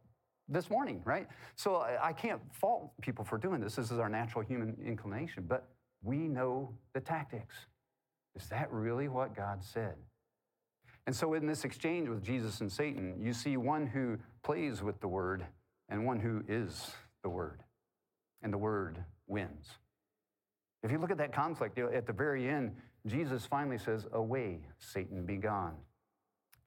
this 0.48 0.70
morning, 0.70 1.02
right? 1.04 1.26
So 1.54 1.84
I 2.00 2.12
can't 2.12 2.40
fault 2.52 2.90
people 3.00 3.24
for 3.24 3.38
doing 3.38 3.60
this. 3.60 3.76
This 3.76 3.90
is 3.90 3.98
our 3.98 4.08
natural 4.08 4.44
human 4.44 4.76
inclination, 4.84 5.44
but 5.48 5.68
we 6.02 6.28
know 6.28 6.72
the 6.94 7.00
tactics. 7.00 7.54
Is 8.36 8.48
that 8.48 8.70
really 8.72 9.08
what 9.08 9.34
God 9.34 9.64
said? 9.64 9.94
And 11.06 11.14
so 11.14 11.34
in 11.34 11.46
this 11.46 11.64
exchange 11.64 12.08
with 12.08 12.22
Jesus 12.22 12.60
and 12.60 12.70
Satan, 12.70 13.14
you 13.20 13.32
see 13.32 13.56
one 13.56 13.86
who 13.86 14.18
plays 14.42 14.82
with 14.82 15.00
the 15.00 15.08
word 15.08 15.46
and 15.88 16.04
one 16.04 16.18
who 16.18 16.42
is 16.48 16.90
the 17.22 17.28
word. 17.28 17.62
And 18.42 18.52
the 18.52 18.58
word 18.58 19.02
wins. 19.26 19.70
If 20.82 20.90
you 20.92 20.98
look 20.98 21.10
at 21.10 21.18
that 21.18 21.32
conflict, 21.32 21.78
at 21.78 22.06
the 22.06 22.12
very 22.12 22.48
end, 22.48 22.76
Jesus 23.06 23.46
finally 23.46 23.78
says, 23.78 24.06
Away, 24.12 24.60
Satan, 24.78 25.24
be 25.24 25.36
gone. 25.36 25.76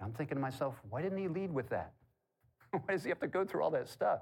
I'm 0.01 0.13
thinking 0.13 0.35
to 0.35 0.41
myself, 0.41 0.75
why 0.89 1.01
didn't 1.01 1.17
he 1.17 1.27
lead 1.27 1.53
with 1.53 1.69
that? 1.69 1.93
Why 2.71 2.93
does 2.93 3.03
he 3.03 3.09
have 3.09 3.19
to 3.19 3.27
go 3.27 3.43
through 3.43 3.63
all 3.63 3.71
that 3.71 3.89
stuff? 3.89 4.19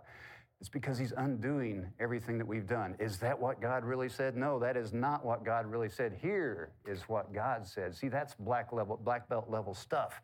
It's 0.60 0.70
because 0.70 0.98
he's 0.98 1.12
undoing 1.16 1.86
everything 2.00 2.38
that 2.40 2.48
we've 2.48 2.66
done. 2.66 2.96
Is 2.98 3.20
that 3.20 3.40
what 3.40 3.62
God 3.62 3.84
really 3.84 4.10
said? 4.10 4.36
No, 4.36 4.58
that 4.60 4.76
is 4.76 4.92
not 4.92 5.24
what 5.24 5.46
God 5.46 5.68
really 5.68 5.90
said. 5.90 6.18
Here 6.20 6.72
is 6.88 7.02
what 7.04 7.32
God 7.34 7.68
said. 7.68 7.94
See, 7.94 8.08
that's 8.08 8.34
black 8.36 8.74
level, 8.74 9.00
black 9.04 9.30
belt 9.30 9.50
level 9.50 9.76
stuff. 9.76 10.22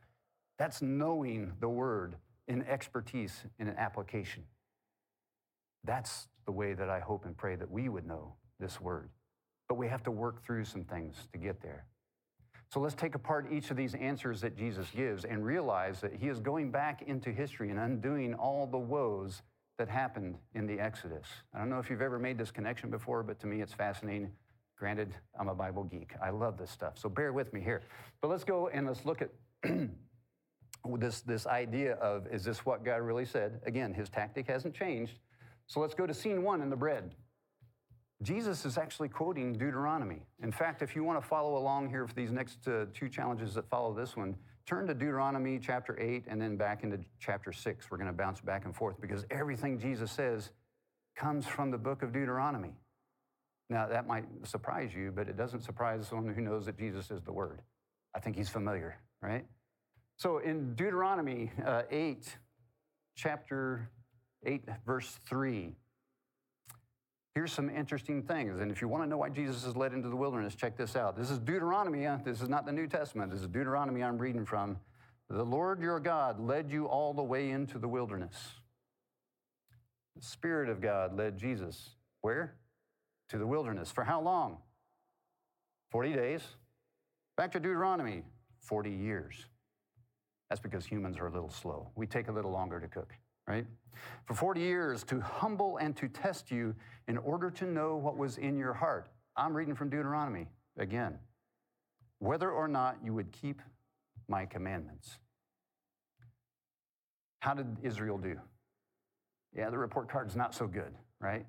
That's 0.58 0.82
knowing 0.82 1.54
the 1.60 1.70
word 1.70 2.16
in 2.48 2.64
expertise 2.64 3.46
in 3.60 3.68
an 3.68 3.78
application. 3.78 4.44
That's 5.84 6.28
the 6.46 6.52
way 6.52 6.74
that 6.74 6.90
I 6.90 7.00
hope 7.00 7.26
and 7.26 7.38
pray 7.38 7.56
that 7.56 7.70
we 7.70 7.90
would 7.90 8.08
know 8.08 8.34
this 8.60 8.82
word. 8.82 9.10
But 9.68 9.76
we 9.76 9.88
have 9.88 10.04
to 10.04 10.12
work 10.12 10.44
through 10.46 10.66
some 10.66 10.84
things 10.84 11.16
to 11.32 11.38
get 11.38 11.62
there. 11.62 11.86
So 12.74 12.80
let's 12.80 12.96
take 12.96 13.14
apart 13.14 13.48
each 13.52 13.70
of 13.70 13.78
these 13.78 13.94
answers 13.94 14.42
that 14.42 14.58
Jesus 14.58 14.88
gives 14.96 15.26
and 15.26 15.46
realize 15.46 16.02
that 16.02 16.16
he 16.16 16.28
is 16.28 16.40
going 16.40 16.72
back 16.72 17.04
into 17.04 17.32
history 17.32 17.70
and 17.70 17.80
undoing 17.80 18.34
all 18.34 18.66
the 18.66 18.80
woes 18.80 19.44
that 19.78 19.90
happened 19.90 20.38
in 20.56 20.66
the 20.66 20.80
Exodus. 20.80 21.28
I 21.54 21.60
don't 21.60 21.70
know 21.70 21.80
if 21.80 21.90
you've 21.90 22.02
ever 22.02 22.18
made 22.18 22.38
this 22.38 22.52
connection 22.52 22.90
before, 22.90 23.22
but 23.22 23.40
to 23.42 23.48
me 23.48 23.62
it's 23.62 23.74
fascinating. 23.74 24.32
Granted, 24.76 25.14
I'm 25.40 25.50
a 25.50 25.56
Bible 25.56 25.84
geek. 25.84 26.14
I 26.22 26.32
love 26.32 26.58
this 26.58 26.72
stuff. 26.72 26.98
So 26.98 27.10
bear 27.10 27.32
with 27.32 27.54
me 27.54 27.62
here. 27.62 27.84
But 28.22 28.30
let's 28.30 28.44
go 28.44 28.70
and 28.70 28.88
let's 28.88 29.06
look 29.06 29.22
at 29.22 29.30
this, 31.00 31.22
this 31.22 31.46
idea 31.46 31.94
of 31.96 32.28
is 32.28 32.44
this 32.44 32.66
what 32.66 32.84
God 32.84 32.98
really 32.98 33.26
said? 33.26 33.62
Again, 33.66 33.94
his 33.94 34.10
tactic 34.10 34.48
hasn't 34.48 34.74
changed. 34.74 35.20
So 35.68 35.80
let's 35.80 35.94
go 35.94 36.06
to 36.06 36.14
scene 36.14 36.44
one 36.44 36.62
in 36.62 36.70
the 36.70 36.76
bread. 36.76 37.14
Jesus 38.24 38.66
is 38.66 38.78
actually 38.78 39.10
quoting 39.10 39.54
Deuteronomy. 39.54 40.22
In 40.42 40.52
fact, 40.52 40.82
if 40.82 40.96
you 40.96 41.04
want 41.04 41.22
to 41.22 41.28
follow 41.28 41.58
along 41.58 41.90
here 41.90 42.08
for 42.08 42.14
these 42.14 42.32
next 42.32 42.68
uh, 42.68 42.86
two 42.94 43.10
challenges 43.10 43.54
that 43.56 43.70
follow 43.70 43.94
this 43.94 44.16
one, 44.16 44.36
turn 44.66 44.88
to 44.88 44.94
Deuteronomy 44.94 45.60
chapter 45.60 46.00
8 46.00 46.24
and 46.28 46.42
then 46.42 46.56
back 46.56 46.84
into 46.84 47.00
chapter 47.20 47.52
6. 47.52 47.92
We're 47.92 47.98
going 47.98 48.08
to 48.08 48.14
bounce 48.14 48.40
back 48.40 48.64
and 48.64 48.74
forth 48.74 49.00
because 49.02 49.26
everything 49.30 49.78
Jesus 49.78 50.10
says 50.12 50.52
comes 51.16 51.46
from 51.46 51.70
the 51.70 51.78
book 51.78 52.02
of 52.02 52.14
Deuteronomy. 52.14 52.74
Now, 53.70 53.88
that 53.88 54.08
might 54.08 54.26
surprise 54.44 54.94
you, 54.96 55.12
but 55.14 55.28
it 55.28 55.36
doesn't 55.36 55.62
surprise 55.62 56.08
someone 56.08 56.34
who 56.34 56.42
knows 56.42 56.66
that 56.66 56.78
Jesus 56.78 57.12
is 57.12 57.22
the 57.24 57.34
Word. 57.34 57.62
I 58.16 58.20
think 58.20 58.36
he's 58.36 58.50
familiar, 58.50 58.98
right? 59.22 59.46
So 60.16 60.38
in 60.38 60.76
Deuteronomy 60.76 61.52
uh, 61.66 61.84
8, 61.90 62.38
chapter 63.16 63.90
8, 64.46 64.64
verse 64.86 65.18
3, 65.28 65.76
Here's 67.36 67.52
some 67.52 67.70
interesting 67.70 68.22
things. 68.22 68.60
And 68.60 68.72
if 68.72 68.80
you 68.80 68.88
want 68.88 69.04
to 69.04 69.10
know 69.10 69.18
why 69.18 69.30
Jesus 69.30 69.66
is 69.66 69.76
led 69.76 69.94
into 69.94 70.08
the 70.08 70.16
wilderness, 70.16 70.54
check 70.54 70.78
this 70.78 70.96
out. 70.96 71.18
This 71.18 71.32
is 71.32 71.40
Deuteronomy. 71.40 72.06
Uh, 72.06 72.18
this 72.24 72.42
is 72.42 72.50
not 72.50 72.66
the 72.66 72.72
New 72.72 72.86
Testament. 72.86 73.32
This 73.32 73.42
is 73.42 73.48
Deuteronomy 73.48 74.04
I'm 74.04 74.20
reading 74.20 74.46
from. 74.46 74.78
The 75.30 75.44
Lord 75.44 75.82
your 75.82 76.00
God 76.00 76.40
led 76.40 76.70
you 76.70 76.86
all 76.86 77.14
the 77.14 77.24
way 77.24 77.50
into 77.50 77.80
the 77.80 77.88
wilderness. 77.88 78.36
The 80.16 80.24
Spirit 80.24 80.70
of 80.70 80.80
God 80.80 81.18
led 81.18 81.38
Jesus 81.38 81.90
where? 82.22 82.56
To 83.30 83.40
the 83.40 83.48
wilderness. 83.48 83.92
For 83.92 84.04
how 84.04 84.22
long? 84.22 84.60
40 85.90 86.14
days. 86.14 86.42
Back 87.36 87.52
to 87.54 87.60
Deuteronomy, 87.60 88.22
40 88.62 88.92
years. 88.92 89.48
That's 90.50 90.62
because 90.62 90.86
humans 90.86 91.18
are 91.18 91.26
a 91.26 91.32
little 91.32 91.50
slow. 91.50 91.90
We 91.96 92.06
take 92.06 92.28
a 92.28 92.32
little 92.32 92.52
longer 92.52 92.80
to 92.80 92.88
cook 92.88 93.12
right? 93.48 93.66
For 94.26 94.34
40 94.34 94.62
years 94.62 95.04
to 95.06 95.20
humble 95.20 95.78
and 95.78 95.96
to 95.98 96.08
test 96.08 96.52
you 96.52 96.76
in 97.08 97.18
order 97.18 97.50
to 97.52 97.66
know 97.66 97.96
what 97.96 98.18
was 98.18 98.38
in 98.38 98.58
your 98.58 98.74
heart. 98.74 99.10
I'm 99.36 99.56
reading 99.56 99.76
from 99.76 99.90
Deuteronomy 99.90 100.48
again. 100.78 101.20
Whether 102.20 102.52
or 102.52 102.68
not 102.68 102.98
you 103.04 103.14
would 103.14 103.32
keep 103.32 103.62
my 104.28 104.46
commandments. 104.46 105.20
How 107.40 107.54
did 107.54 107.78
Israel 107.84 108.18
do? 108.18 108.40
Yeah, 109.56 109.70
the 109.70 109.78
report 109.78 110.10
card's 110.10 110.36
not 110.36 110.56
so 110.56 110.66
good, 110.66 110.94
right? 111.20 111.46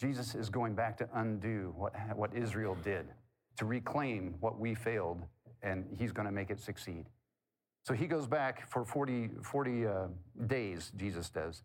Jesus 0.00 0.34
is 0.34 0.48
going 0.48 0.74
back 0.74 0.96
to 0.98 1.08
undo 1.14 1.74
what, 1.76 1.94
what 2.16 2.34
Israel 2.34 2.76
did, 2.84 3.06
to 3.58 3.64
reclaim 3.64 4.36
what 4.40 4.58
we 4.58 4.74
failed, 4.74 5.22
and 5.62 5.84
he's 5.98 6.12
going 6.12 6.26
to 6.26 6.32
make 6.32 6.50
it 6.50 6.60
succeed. 6.60 7.06
So 7.84 7.94
he 7.94 8.06
goes 8.06 8.26
back 8.26 8.68
for 8.70 8.84
40, 8.84 9.30
40 9.42 9.86
uh, 9.86 10.06
days, 10.46 10.92
Jesus 10.96 11.30
does. 11.30 11.64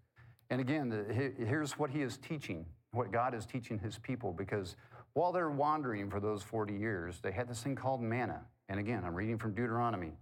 And 0.50 0.60
again, 0.60 0.90
the, 0.90 1.34
here's 1.46 1.78
what 1.78 1.90
he 1.92 2.02
is 2.02 2.18
teaching, 2.18 2.66
what 2.92 3.12
God 3.12 3.36
is 3.36 3.46
teaching 3.46 3.78
his 3.78 3.98
people, 4.00 4.34
because 4.34 4.76
while 5.14 5.32
they're 5.32 5.50
wandering 5.50 6.10
for 6.10 6.20
those 6.20 6.42
40 6.44 6.74
years, 6.74 7.20
they 7.22 7.32
had 7.32 7.48
this 7.48 7.62
thing 7.62 7.76
called 7.76 8.02
manna. 8.02 8.42
And 8.70 8.80
again, 8.80 9.04
I'm 9.06 9.14
reading 9.14 9.38
from 9.38 9.54
Deuteronomy. 9.54 10.14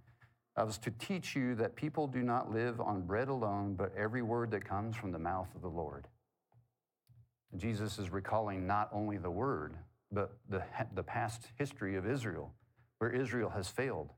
I 0.57 0.63
was 0.63 0.77
to 0.79 0.91
teach 0.91 1.35
you 1.35 1.55
that 1.55 1.75
people 1.75 2.07
do 2.07 2.23
not 2.23 2.51
live 2.51 2.79
on 2.79 3.01
bread 3.01 3.27
alone, 3.27 3.75
but 3.75 3.91
every 3.97 4.21
word 4.21 4.51
that 4.51 4.63
comes 4.63 4.95
from 4.95 5.11
the 5.11 5.19
mouth 5.19 5.49
of 5.55 5.61
the 5.61 5.69
Lord. 5.69 6.07
Jesus 7.57 7.99
is 7.99 8.09
recalling 8.09 8.65
not 8.65 8.89
only 8.91 9.17
the 9.17 9.31
word, 9.31 9.75
but 10.11 10.37
the, 10.49 10.63
the 10.93 11.03
past 11.03 11.47
history 11.57 11.95
of 11.95 12.05
Israel, 12.05 12.53
where 12.99 13.11
Israel 13.11 13.49
has 13.49 13.67
failed. 13.67 14.11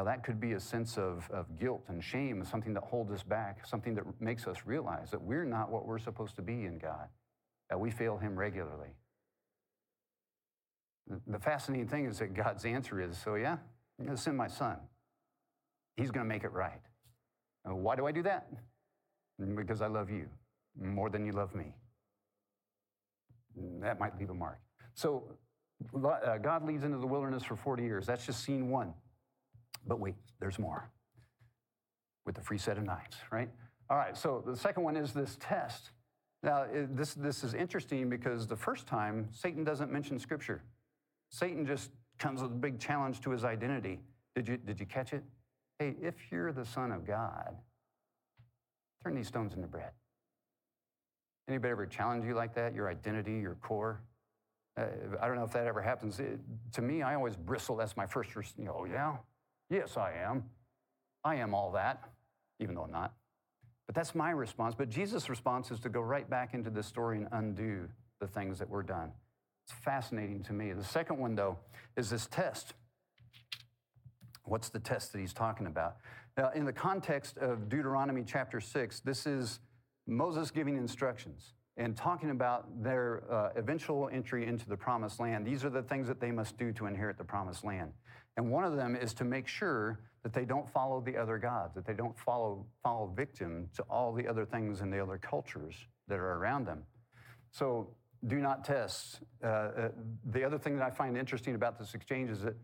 Now, 0.00 0.04
that 0.04 0.24
could 0.24 0.40
be 0.40 0.52
a 0.52 0.60
sense 0.60 0.96
of, 0.96 1.28
of 1.30 1.58
guilt 1.58 1.84
and 1.88 2.02
shame, 2.02 2.42
something 2.42 2.72
that 2.72 2.84
holds 2.84 3.12
us 3.12 3.22
back, 3.22 3.66
something 3.66 3.94
that 3.96 4.04
makes 4.18 4.46
us 4.46 4.56
realize 4.64 5.10
that 5.10 5.20
we're 5.20 5.44
not 5.44 5.70
what 5.70 5.84
we're 5.84 5.98
supposed 5.98 6.36
to 6.36 6.42
be 6.42 6.64
in 6.64 6.78
God, 6.78 7.06
that 7.68 7.78
we 7.78 7.90
fail 7.90 8.16
Him 8.16 8.34
regularly. 8.34 8.94
The 11.26 11.38
fascinating 11.38 11.86
thing 11.86 12.06
is 12.06 12.18
that 12.20 12.32
God's 12.32 12.64
answer 12.64 12.98
is 12.98 13.18
so, 13.18 13.34
yeah, 13.34 13.58
send 14.14 14.38
my 14.38 14.48
son. 14.48 14.78
He's 15.98 16.10
going 16.10 16.24
to 16.24 16.28
make 16.28 16.44
it 16.44 16.52
right. 16.52 16.80
why 17.66 17.94
do 17.94 18.06
I 18.06 18.12
do 18.12 18.22
that? 18.22 18.48
Because 19.54 19.82
I 19.82 19.88
love 19.88 20.08
you 20.08 20.28
more 20.80 21.10
than 21.10 21.26
you 21.26 21.32
love 21.32 21.54
me. 21.54 21.74
That 23.82 24.00
might 24.00 24.18
leave 24.18 24.30
a 24.30 24.34
mark. 24.34 24.60
So, 24.94 25.24
uh, 25.94 26.38
God 26.38 26.64
leads 26.64 26.84
into 26.84 26.96
the 26.96 27.06
wilderness 27.06 27.42
for 27.42 27.54
40 27.54 27.82
years. 27.82 28.06
That's 28.06 28.24
just 28.24 28.42
scene 28.42 28.70
one. 28.70 28.94
But 29.86 30.00
wait, 30.00 30.14
there's 30.40 30.58
more 30.58 30.90
with 32.26 32.34
the 32.34 32.40
free 32.40 32.58
set 32.58 32.78
of 32.78 32.84
knives, 32.84 33.16
right? 33.30 33.48
All 33.88 33.96
right, 33.96 34.16
so 34.16 34.42
the 34.46 34.56
second 34.56 34.82
one 34.84 34.96
is 34.96 35.12
this 35.12 35.36
test. 35.40 35.90
Now, 36.42 36.66
this, 36.72 37.14
this 37.14 37.44
is 37.44 37.54
interesting 37.54 38.08
because 38.08 38.46
the 38.46 38.56
first 38.56 38.86
time, 38.86 39.28
Satan 39.32 39.64
doesn't 39.64 39.90
mention 39.90 40.18
Scripture. 40.18 40.62
Satan 41.30 41.66
just 41.66 41.90
comes 42.18 42.42
with 42.42 42.52
a 42.52 42.54
big 42.54 42.78
challenge 42.78 43.20
to 43.22 43.30
his 43.30 43.44
identity. 43.44 44.00
Did 44.34 44.48
you, 44.48 44.56
did 44.56 44.78
you 44.78 44.86
catch 44.86 45.12
it? 45.12 45.22
Hey, 45.78 45.96
if 46.00 46.14
you're 46.30 46.52
the 46.52 46.64
Son 46.64 46.92
of 46.92 47.06
God, 47.06 47.56
turn 49.02 49.14
these 49.14 49.28
stones 49.28 49.54
into 49.54 49.66
bread. 49.66 49.90
Anybody 51.48 51.72
ever 51.72 51.86
challenge 51.86 52.24
you 52.24 52.34
like 52.34 52.54
that? 52.54 52.74
Your 52.74 52.88
identity, 52.88 53.38
your 53.38 53.56
core? 53.56 54.02
Uh, 54.78 54.84
I 55.20 55.26
don't 55.26 55.36
know 55.36 55.44
if 55.44 55.52
that 55.52 55.66
ever 55.66 55.82
happens. 55.82 56.20
It, 56.20 56.38
to 56.72 56.82
me, 56.82 57.02
I 57.02 57.16
always 57.16 57.34
bristle. 57.36 57.76
That's 57.76 57.96
my 57.96 58.06
first, 58.06 58.30
you 58.56 58.64
know, 58.64 58.76
oh, 58.78 58.84
yeah, 58.84 59.16
Yes, 59.70 59.96
I 59.96 60.12
am. 60.14 60.44
I 61.22 61.36
am 61.36 61.54
all 61.54 61.72
that, 61.72 62.02
even 62.58 62.74
though 62.74 62.82
I'm 62.82 62.92
not. 62.92 63.14
But 63.86 63.94
that's 63.94 64.14
my 64.14 64.30
response. 64.30 64.74
But 64.76 64.90
Jesus' 64.90 65.28
response 65.28 65.70
is 65.70 65.80
to 65.80 65.88
go 65.88 66.00
right 66.00 66.28
back 66.28 66.54
into 66.54 66.70
this 66.70 66.86
story 66.86 67.18
and 67.18 67.28
undo 67.32 67.88
the 68.20 68.26
things 68.26 68.58
that 68.58 68.68
were 68.68 68.82
done. 68.82 69.12
It's 69.64 69.72
fascinating 69.72 70.42
to 70.44 70.52
me. 70.52 70.72
The 70.72 70.84
second 70.84 71.18
one, 71.18 71.34
though, 71.34 71.58
is 71.96 72.10
this 72.10 72.26
test. 72.26 72.74
What's 74.44 74.68
the 74.68 74.80
test 74.80 75.12
that 75.12 75.18
he's 75.18 75.32
talking 75.32 75.66
about? 75.66 75.96
Now, 76.36 76.50
in 76.54 76.64
the 76.64 76.72
context 76.72 77.38
of 77.38 77.68
Deuteronomy 77.68 78.24
chapter 78.26 78.60
6, 78.60 79.00
this 79.00 79.26
is 79.26 79.60
Moses 80.06 80.50
giving 80.50 80.76
instructions 80.76 81.52
and 81.76 81.96
talking 81.96 82.30
about 82.30 82.82
their 82.82 83.22
uh, 83.30 83.50
eventual 83.56 84.08
entry 84.12 84.46
into 84.46 84.68
the 84.68 84.76
promised 84.76 85.20
land. 85.20 85.46
These 85.46 85.64
are 85.64 85.70
the 85.70 85.82
things 85.82 86.08
that 86.08 86.20
they 86.20 86.30
must 86.30 86.58
do 86.58 86.72
to 86.72 86.86
inherit 86.86 87.18
the 87.18 87.24
promised 87.24 87.64
land. 87.64 87.92
And 88.36 88.50
one 88.50 88.64
of 88.64 88.76
them 88.76 88.96
is 88.96 89.12
to 89.14 89.24
make 89.24 89.46
sure 89.48 90.00
that 90.22 90.32
they 90.32 90.44
don't 90.44 90.68
follow 90.68 91.00
the 91.00 91.16
other 91.16 91.38
gods, 91.38 91.74
that 91.74 91.86
they 91.86 91.94
don't 91.94 92.18
follow, 92.18 92.66
follow 92.82 93.12
victim 93.16 93.68
to 93.74 93.82
all 93.84 94.12
the 94.12 94.26
other 94.26 94.44
things 94.44 94.80
in 94.80 94.90
the 94.90 95.00
other 95.00 95.18
cultures 95.18 95.74
that 96.08 96.18
are 96.18 96.34
around 96.34 96.66
them. 96.66 96.82
So 97.50 97.88
do 98.26 98.36
not 98.36 98.64
test. 98.64 99.20
Uh, 99.42 99.46
uh, 99.46 99.88
the 100.30 100.44
other 100.44 100.58
thing 100.58 100.76
that 100.76 100.84
I 100.84 100.90
find 100.90 101.16
interesting 101.16 101.54
about 101.54 101.78
this 101.78 101.94
exchange 101.94 102.30
is 102.30 102.42
that 102.42 102.54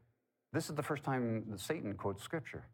this 0.53 0.69
is 0.69 0.75
the 0.75 0.83
first 0.83 1.03
time 1.03 1.45
that 1.51 1.61
Satan 1.61 1.95
quotes 1.95 2.23
scripture. 2.23 2.67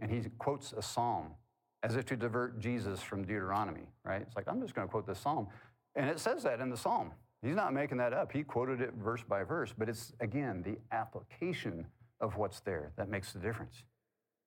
And 0.00 0.10
he 0.10 0.22
quotes 0.38 0.72
a 0.72 0.82
psalm 0.82 1.34
as 1.82 1.96
if 1.96 2.06
to 2.06 2.16
divert 2.16 2.58
Jesus 2.58 3.00
from 3.00 3.22
Deuteronomy, 3.22 3.86
right? 4.04 4.20
It's 4.20 4.36
like, 4.36 4.46
I'm 4.48 4.60
just 4.60 4.74
going 4.74 4.86
to 4.86 4.90
quote 4.90 5.06
this 5.06 5.18
psalm. 5.18 5.48
And 5.94 6.08
it 6.08 6.18
says 6.18 6.42
that 6.42 6.60
in 6.60 6.70
the 6.70 6.76
psalm. 6.76 7.12
He's 7.42 7.54
not 7.54 7.72
making 7.72 7.98
that 7.98 8.12
up. 8.12 8.32
He 8.32 8.42
quoted 8.42 8.80
it 8.80 8.94
verse 8.94 9.22
by 9.22 9.44
verse, 9.44 9.72
but 9.76 9.88
it's, 9.88 10.12
again, 10.20 10.62
the 10.62 10.76
application 10.94 11.86
of 12.20 12.36
what's 12.36 12.60
there 12.60 12.92
that 12.96 13.08
makes 13.08 13.32
the 13.32 13.38
difference. 13.38 13.84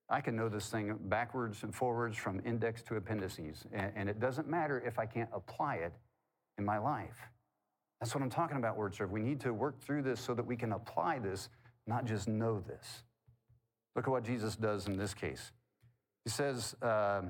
I 0.08 0.20
can 0.20 0.36
know 0.36 0.48
this 0.48 0.68
thing 0.68 0.94
backwards 1.00 1.62
and 1.62 1.74
forwards 1.74 2.18
from 2.18 2.42
index 2.44 2.82
to 2.82 2.96
appendices, 2.96 3.64
and, 3.72 4.08
it 4.08 4.20
doesn't 4.20 4.48
matter 4.48 4.82
if 4.84 4.98
I 4.98 5.06
can't 5.06 5.30
apply 5.32 5.76
it 5.76 5.94
in 6.58 6.64
my 6.64 6.78
life. 6.78 7.16
That's 8.00 8.14
what 8.14 8.22
I'm 8.22 8.30
talking 8.30 8.56
about, 8.56 8.76
word 8.76 8.94
serve. 8.94 9.10
We 9.10 9.22
need 9.22 9.40
to 9.40 9.54
work 9.54 9.80
through 9.80 10.02
this 10.02 10.20
so 10.20 10.34
that 10.34 10.44
we 10.44 10.56
can 10.56 10.72
apply 10.72 11.20
this, 11.20 11.48
not 11.86 12.04
just 12.04 12.28
know 12.28 12.60
this. 12.60 13.04
Look 13.94 14.06
at 14.06 14.10
what 14.10 14.24
Jesus 14.24 14.56
does 14.56 14.86
in 14.86 14.96
this 14.96 15.14
case. 15.14 15.52
He 16.24 16.30
says, 16.30 16.74
uh, 16.82 17.22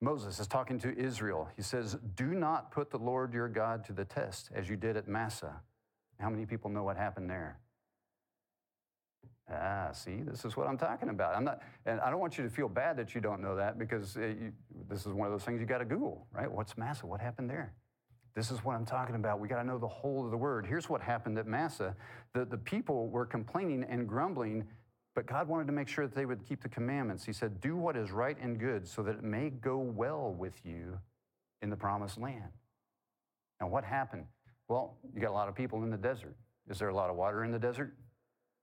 Moses 0.00 0.40
is 0.40 0.46
talking 0.48 0.78
to 0.80 0.96
Israel. 0.98 1.48
He 1.56 1.62
says, 1.62 1.96
Do 2.16 2.26
not 2.26 2.72
put 2.72 2.90
the 2.90 2.98
Lord 2.98 3.32
your 3.32 3.48
God 3.48 3.84
to 3.84 3.92
the 3.92 4.04
test 4.04 4.50
as 4.54 4.68
you 4.68 4.76
did 4.76 4.96
at 4.96 5.06
Massah. 5.06 5.60
How 6.18 6.28
many 6.28 6.44
people 6.44 6.70
know 6.70 6.82
what 6.82 6.96
happened 6.96 7.30
there? 7.30 7.58
Ah, 9.52 9.92
see, 9.92 10.22
this 10.22 10.44
is 10.44 10.56
what 10.56 10.66
I'm 10.66 10.78
talking 10.78 11.08
about. 11.08 11.36
I'm 11.36 11.44
not, 11.44 11.60
and 11.86 12.00
I 12.00 12.10
don't 12.10 12.20
want 12.20 12.38
you 12.38 12.44
to 12.44 12.50
feel 12.50 12.68
bad 12.68 12.96
that 12.96 13.14
you 13.14 13.20
don't 13.20 13.42
know 13.42 13.56
that 13.56 13.78
because 13.78 14.16
it, 14.16 14.38
you, 14.40 14.52
this 14.88 15.00
is 15.00 15.12
one 15.12 15.26
of 15.26 15.32
those 15.32 15.44
things 15.44 15.60
you 15.60 15.66
got 15.66 15.78
to 15.78 15.84
Google, 15.84 16.26
right? 16.32 16.50
What's 16.50 16.78
Massah? 16.78 17.06
What 17.06 17.20
happened 17.20 17.50
there? 17.50 17.72
This 18.34 18.50
is 18.50 18.64
what 18.64 18.76
I'm 18.76 18.86
talking 18.86 19.14
about. 19.14 19.40
We 19.40 19.48
got 19.48 19.58
to 19.58 19.64
know 19.64 19.78
the 19.78 19.88
whole 19.88 20.24
of 20.24 20.30
the 20.30 20.36
word. 20.36 20.66
Here's 20.66 20.88
what 20.88 21.02
happened 21.02 21.38
at 21.38 21.46
Massah 21.46 21.94
The, 22.34 22.44
the 22.44 22.56
people 22.56 23.08
were 23.08 23.26
complaining 23.26 23.84
and 23.84 24.08
grumbling, 24.08 24.64
but 25.14 25.26
God 25.26 25.48
wanted 25.48 25.66
to 25.66 25.72
make 25.72 25.88
sure 25.88 26.06
that 26.06 26.14
they 26.14 26.24
would 26.24 26.44
keep 26.46 26.62
the 26.62 26.68
commandments. 26.68 27.24
He 27.24 27.32
said, 27.32 27.60
Do 27.60 27.76
what 27.76 27.96
is 27.96 28.10
right 28.10 28.36
and 28.40 28.58
good 28.58 28.88
so 28.88 29.02
that 29.02 29.16
it 29.16 29.22
may 29.22 29.50
go 29.50 29.78
well 29.78 30.34
with 30.38 30.54
you 30.64 30.98
in 31.60 31.68
the 31.68 31.76
promised 31.76 32.18
land. 32.18 32.50
Now, 33.60 33.68
what 33.68 33.84
happened? 33.84 34.24
Well, 34.68 34.96
you 35.14 35.20
got 35.20 35.30
a 35.30 35.34
lot 35.34 35.48
of 35.48 35.54
people 35.54 35.82
in 35.82 35.90
the 35.90 35.98
desert. 35.98 36.36
Is 36.70 36.78
there 36.78 36.88
a 36.88 36.94
lot 36.94 37.10
of 37.10 37.16
water 37.16 37.44
in 37.44 37.50
the 37.50 37.58
desert? 37.58 37.94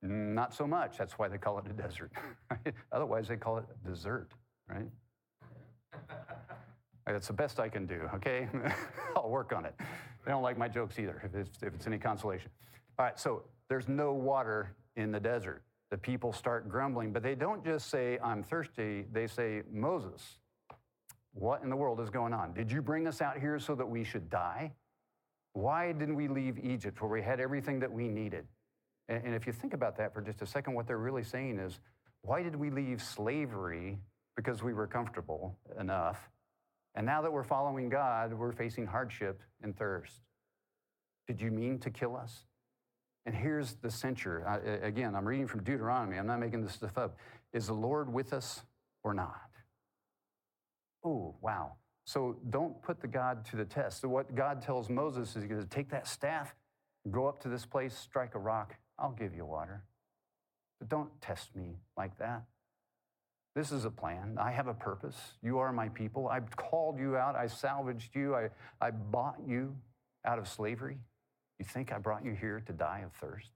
Not 0.02 0.54
so 0.54 0.66
much. 0.66 0.96
That's 0.96 1.18
why 1.18 1.28
they 1.28 1.38
call 1.38 1.58
it 1.58 1.66
a 1.66 1.72
desert. 1.72 2.12
Otherwise, 2.92 3.28
they 3.28 3.36
call 3.36 3.58
it 3.58 3.64
dessert, 3.84 4.30
right? 4.68 4.88
That's 7.06 7.26
the 7.26 7.32
best 7.32 7.60
I 7.60 7.68
can 7.68 7.86
do, 7.86 8.08
okay? 8.14 8.48
I'll 9.16 9.30
work 9.30 9.52
on 9.52 9.64
it. 9.64 9.74
They 10.24 10.30
don't 10.30 10.42
like 10.42 10.56
my 10.56 10.68
jokes 10.68 10.98
either, 10.98 11.20
if 11.24 11.34
it's, 11.34 11.62
if 11.62 11.74
it's 11.74 11.86
any 11.86 11.98
consolation. 11.98 12.50
All 12.98 13.06
right, 13.06 13.18
so 13.18 13.42
there's 13.68 13.88
no 13.88 14.12
water 14.12 14.76
in 14.96 15.10
the 15.10 15.20
desert. 15.20 15.62
The 15.90 15.98
people 15.98 16.32
start 16.32 16.68
grumbling, 16.68 17.12
but 17.12 17.22
they 17.22 17.34
don't 17.34 17.64
just 17.64 17.90
say, 17.90 18.18
I'm 18.22 18.42
thirsty. 18.42 19.06
They 19.12 19.26
say, 19.26 19.62
Moses, 19.72 20.38
what 21.32 21.62
in 21.62 21.70
the 21.70 21.76
world 21.76 22.00
is 22.00 22.10
going 22.10 22.32
on? 22.32 22.52
Did 22.54 22.70
you 22.70 22.80
bring 22.80 23.06
us 23.06 23.20
out 23.20 23.38
here 23.38 23.58
so 23.58 23.74
that 23.74 23.88
we 23.88 24.04
should 24.04 24.30
die? 24.30 24.72
Why 25.52 25.92
didn't 25.92 26.14
we 26.14 26.28
leave 26.28 26.58
Egypt 26.58 27.00
where 27.02 27.10
we 27.10 27.22
had 27.22 27.40
everything 27.40 27.80
that 27.80 27.90
we 27.90 28.08
needed? 28.08 28.46
And, 29.10 29.26
and 29.26 29.34
if 29.34 29.46
you 29.46 29.52
think 29.52 29.74
about 29.74 29.98
that 29.98 30.14
for 30.14 30.22
just 30.22 30.40
a 30.40 30.46
second, 30.46 30.74
what 30.74 30.86
they're 30.86 30.96
really 30.96 31.24
saying 31.24 31.58
is, 31.58 31.80
why 32.22 32.42
did 32.42 32.56
we 32.56 32.70
leave 32.70 33.02
slavery 33.02 33.98
because 34.36 34.62
we 34.62 34.72
were 34.72 34.86
comfortable 34.86 35.58
enough? 35.78 36.30
And 36.94 37.04
now 37.04 37.20
that 37.22 37.32
we're 37.32 37.44
following 37.44 37.88
God, 37.88 38.32
we're 38.32 38.52
facing 38.52 38.86
hardship 38.86 39.42
and 39.62 39.76
thirst. 39.76 40.22
Did 41.26 41.40
you 41.40 41.50
mean 41.50 41.78
to 41.80 41.90
kill 41.90 42.16
us? 42.16 42.44
And 43.26 43.34
here's 43.34 43.74
the 43.74 43.90
censure. 43.90 44.46
I, 44.46 44.86
again, 44.86 45.14
I'm 45.14 45.26
reading 45.26 45.46
from 45.46 45.62
Deuteronomy. 45.62 46.16
I'm 46.16 46.26
not 46.26 46.40
making 46.40 46.62
this 46.62 46.72
stuff 46.72 46.96
up. 46.96 47.16
Is 47.52 47.66
the 47.66 47.74
Lord 47.74 48.12
with 48.12 48.32
us 48.32 48.62
or 49.04 49.12
not? 49.12 49.50
Oh, 51.04 51.36
wow. 51.40 51.72
So 52.04 52.36
don't 52.48 52.80
put 52.82 53.00
the 53.00 53.06
God 53.06 53.44
to 53.46 53.56
the 53.56 53.64
test. 53.64 54.00
So 54.00 54.08
what 54.08 54.34
God 54.34 54.62
tells 54.62 54.88
Moses 54.88 55.30
is 55.30 55.42
he's 55.42 55.46
going 55.46 55.60
to 55.60 55.68
take 55.68 55.90
that 55.90 56.06
staff, 56.08 56.54
go 57.10 57.26
up 57.26 57.40
to 57.42 57.48
this 57.48 57.64
place, 57.64 57.96
strike 57.96 58.34
a 58.34 58.38
rock. 58.38 58.74
I'll 59.00 59.12
give 59.12 59.34
you 59.34 59.44
water. 59.44 59.84
But 60.78 60.88
don't 60.88 61.10
test 61.20 61.54
me 61.56 61.76
like 61.96 62.18
that. 62.18 62.44
This 63.54 63.72
is 63.72 63.84
a 63.84 63.90
plan. 63.90 64.36
I 64.40 64.52
have 64.52 64.68
a 64.68 64.74
purpose. 64.74 65.16
You 65.42 65.58
are 65.58 65.72
my 65.72 65.88
people. 65.88 66.28
I've 66.28 66.54
called 66.56 66.98
you 66.98 67.16
out. 67.16 67.34
I 67.34 67.46
salvaged 67.46 68.14
you. 68.14 68.34
I, 68.34 68.48
I 68.80 68.90
bought 68.90 69.36
you 69.44 69.74
out 70.24 70.38
of 70.38 70.46
slavery. 70.46 70.98
You 71.58 71.64
think 71.64 71.92
I 71.92 71.98
brought 71.98 72.24
you 72.24 72.32
here 72.32 72.62
to 72.66 72.72
die 72.72 73.02
of 73.04 73.12
thirst? 73.14 73.50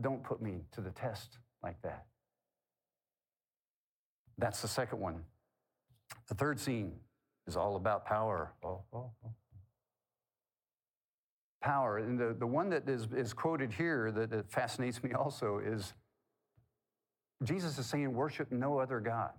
Don't 0.00 0.22
put 0.22 0.42
me 0.42 0.64
to 0.72 0.80
the 0.80 0.90
test 0.90 1.38
like 1.62 1.80
that. 1.82 2.04
That's 4.36 4.60
the 4.60 4.68
second 4.68 5.00
one. 5.00 5.22
The 6.28 6.34
third 6.34 6.60
scene 6.60 6.92
is 7.46 7.56
all 7.56 7.76
about 7.76 8.04
power. 8.04 8.52
Oh, 8.62 8.82
oh, 8.92 9.10
oh. 9.24 9.30
Power. 11.64 11.96
And 11.96 12.20
the, 12.20 12.36
the 12.38 12.46
one 12.46 12.68
that 12.68 12.86
is, 12.86 13.08
is 13.16 13.32
quoted 13.32 13.72
here 13.72 14.12
that, 14.12 14.28
that 14.28 14.52
fascinates 14.52 15.02
me 15.02 15.14
also 15.14 15.62
is 15.64 15.94
Jesus 17.42 17.78
is 17.78 17.86
saying, 17.86 18.12
worship 18.12 18.52
no 18.52 18.78
other 18.78 19.00
God. 19.00 19.30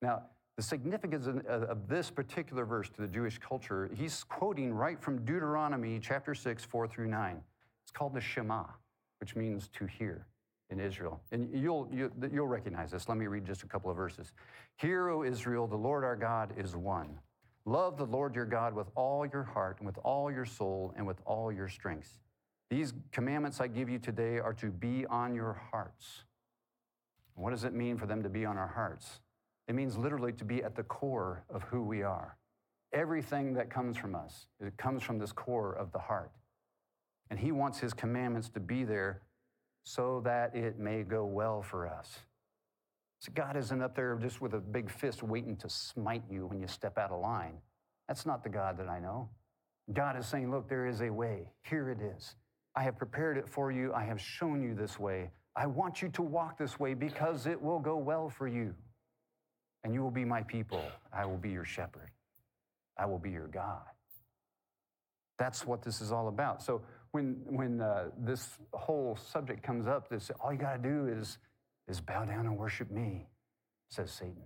Now, 0.00 0.22
the 0.56 0.62
significance 0.62 1.26
of 1.26 1.86
this 1.86 2.10
particular 2.10 2.64
verse 2.64 2.88
to 2.90 3.02
the 3.02 3.06
Jewish 3.06 3.38
culture, 3.38 3.90
he's 3.94 4.24
quoting 4.24 4.72
right 4.72 4.98
from 4.98 5.22
Deuteronomy 5.26 6.00
chapter 6.00 6.34
6, 6.34 6.64
4 6.64 6.88
through 6.88 7.08
9. 7.08 7.42
It's 7.84 7.92
called 7.92 8.14
the 8.14 8.20
Shema, 8.20 8.64
which 9.20 9.36
means 9.36 9.68
to 9.74 9.84
hear 9.84 10.26
in 10.70 10.80
Israel. 10.80 11.20
And 11.30 11.50
you'll, 11.52 11.88
you, 11.92 12.10
will 12.18 12.28
you 12.30 12.40
will 12.40 12.48
recognize 12.48 12.90
this. 12.90 13.06
Let 13.06 13.18
me 13.18 13.26
read 13.26 13.44
just 13.44 13.64
a 13.64 13.66
couple 13.66 13.90
of 13.90 13.96
verses. 13.98 14.32
Hear, 14.76 15.10
O 15.10 15.24
Israel, 15.24 15.66
the 15.66 15.76
Lord 15.76 16.04
our 16.04 16.16
God 16.16 16.54
is 16.56 16.74
one. 16.74 17.18
Love 17.64 17.96
the 17.96 18.06
Lord 18.06 18.34
your 18.34 18.44
God 18.44 18.74
with 18.74 18.88
all 18.96 19.24
your 19.24 19.44
heart 19.44 19.78
and 19.78 19.86
with 19.86 19.98
all 20.02 20.30
your 20.30 20.44
soul 20.44 20.92
and 20.96 21.06
with 21.06 21.20
all 21.24 21.52
your 21.52 21.68
strength. 21.68 22.18
These 22.70 22.92
commandments 23.12 23.60
I 23.60 23.68
give 23.68 23.88
you 23.88 23.98
today 23.98 24.38
are 24.38 24.54
to 24.54 24.70
be 24.70 25.06
on 25.06 25.34
your 25.34 25.60
hearts. 25.70 26.24
What 27.34 27.50
does 27.50 27.64
it 27.64 27.72
mean 27.72 27.96
for 27.96 28.06
them 28.06 28.22
to 28.22 28.28
be 28.28 28.44
on 28.44 28.56
our 28.56 28.68
hearts? 28.68 29.20
It 29.68 29.74
means 29.74 29.96
literally 29.96 30.32
to 30.32 30.44
be 30.44 30.62
at 30.62 30.74
the 30.74 30.82
core 30.82 31.44
of 31.48 31.62
who 31.64 31.82
we 31.82 32.02
are. 32.02 32.36
Everything 32.92 33.54
that 33.54 33.70
comes 33.70 33.96
from 33.96 34.14
us, 34.14 34.46
it 34.60 34.76
comes 34.76 35.02
from 35.02 35.18
this 35.18 35.32
core 35.32 35.72
of 35.74 35.92
the 35.92 35.98
heart. 35.98 36.32
And 37.30 37.38
He 37.38 37.52
wants 37.52 37.78
His 37.78 37.94
commandments 37.94 38.48
to 38.50 38.60
be 38.60 38.84
there 38.84 39.22
so 39.84 40.20
that 40.24 40.54
it 40.54 40.78
may 40.78 41.02
go 41.02 41.24
well 41.24 41.62
for 41.62 41.86
us. 41.86 42.18
So 43.22 43.30
God 43.36 43.56
isn't 43.56 43.80
up 43.80 43.94
there 43.94 44.18
just 44.20 44.40
with 44.40 44.52
a 44.54 44.58
big 44.58 44.90
fist 44.90 45.22
waiting 45.22 45.56
to 45.58 45.68
smite 45.68 46.24
you 46.28 46.46
when 46.46 46.60
you 46.60 46.66
step 46.66 46.98
out 46.98 47.12
of 47.12 47.20
line. 47.20 47.54
That's 48.08 48.26
not 48.26 48.42
the 48.42 48.48
God 48.48 48.76
that 48.78 48.88
I 48.88 48.98
know. 48.98 49.28
God 49.92 50.18
is 50.18 50.26
saying, 50.26 50.50
Look, 50.50 50.68
there 50.68 50.88
is 50.88 51.02
a 51.02 51.10
way. 51.10 51.46
Here 51.62 51.90
it 51.90 52.00
is. 52.00 52.34
I 52.74 52.82
have 52.82 52.98
prepared 52.98 53.38
it 53.38 53.48
for 53.48 53.70
you. 53.70 53.92
I 53.94 54.02
have 54.02 54.20
shown 54.20 54.60
you 54.60 54.74
this 54.74 54.98
way. 54.98 55.30
I 55.54 55.66
want 55.66 56.02
you 56.02 56.08
to 56.08 56.22
walk 56.22 56.58
this 56.58 56.80
way 56.80 56.94
because 56.94 57.46
it 57.46 57.62
will 57.62 57.78
go 57.78 57.96
well 57.96 58.28
for 58.28 58.48
you. 58.48 58.74
And 59.84 59.94
you 59.94 60.02
will 60.02 60.10
be 60.10 60.24
my 60.24 60.42
people. 60.42 60.82
I 61.12 61.24
will 61.24 61.36
be 61.36 61.50
your 61.50 61.64
shepherd. 61.64 62.10
I 62.98 63.06
will 63.06 63.20
be 63.20 63.30
your 63.30 63.46
God. 63.46 63.82
That's 65.38 65.64
what 65.64 65.82
this 65.82 66.00
is 66.00 66.10
all 66.10 66.26
about. 66.26 66.60
So 66.60 66.82
when, 67.12 67.36
when 67.46 67.80
uh, 67.80 68.06
this 68.18 68.58
whole 68.72 69.16
subject 69.30 69.62
comes 69.62 69.86
up, 69.86 70.08
this, 70.08 70.32
all 70.40 70.52
you 70.52 70.58
got 70.58 70.82
to 70.82 70.88
do 70.88 71.06
is, 71.06 71.38
is 71.88 72.00
bow 72.00 72.24
down 72.24 72.46
and 72.46 72.56
worship 72.56 72.90
me, 72.90 73.28
says 73.90 74.10
Satan. 74.10 74.44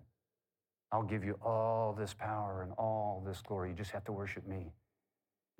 I'll 0.93 1.03
give 1.03 1.25
you 1.25 1.39
all 1.45 1.93
this 1.93 2.15
power 2.15 2.63
and 2.63 2.73
all 2.73 3.23
this 3.27 3.43
glory. 3.43 3.71
You 3.71 3.75
just 3.75 3.91
have 3.91 4.05
to 4.05 4.13
worship 4.13 4.47
me. 4.47 4.73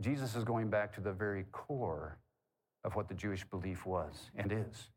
Jesus 0.01 0.37
is 0.37 0.45
going 0.45 0.71
back 0.71 0.95
to 0.95 1.01
the 1.01 1.13
very 1.13 1.45
core 1.53 2.19
of 2.85 2.95
what 2.95 3.09
the 3.09 3.15
Jewish 3.15 3.45
belief 3.45 3.87
was 3.87 4.31
and 4.37 4.53
is. 4.53 4.91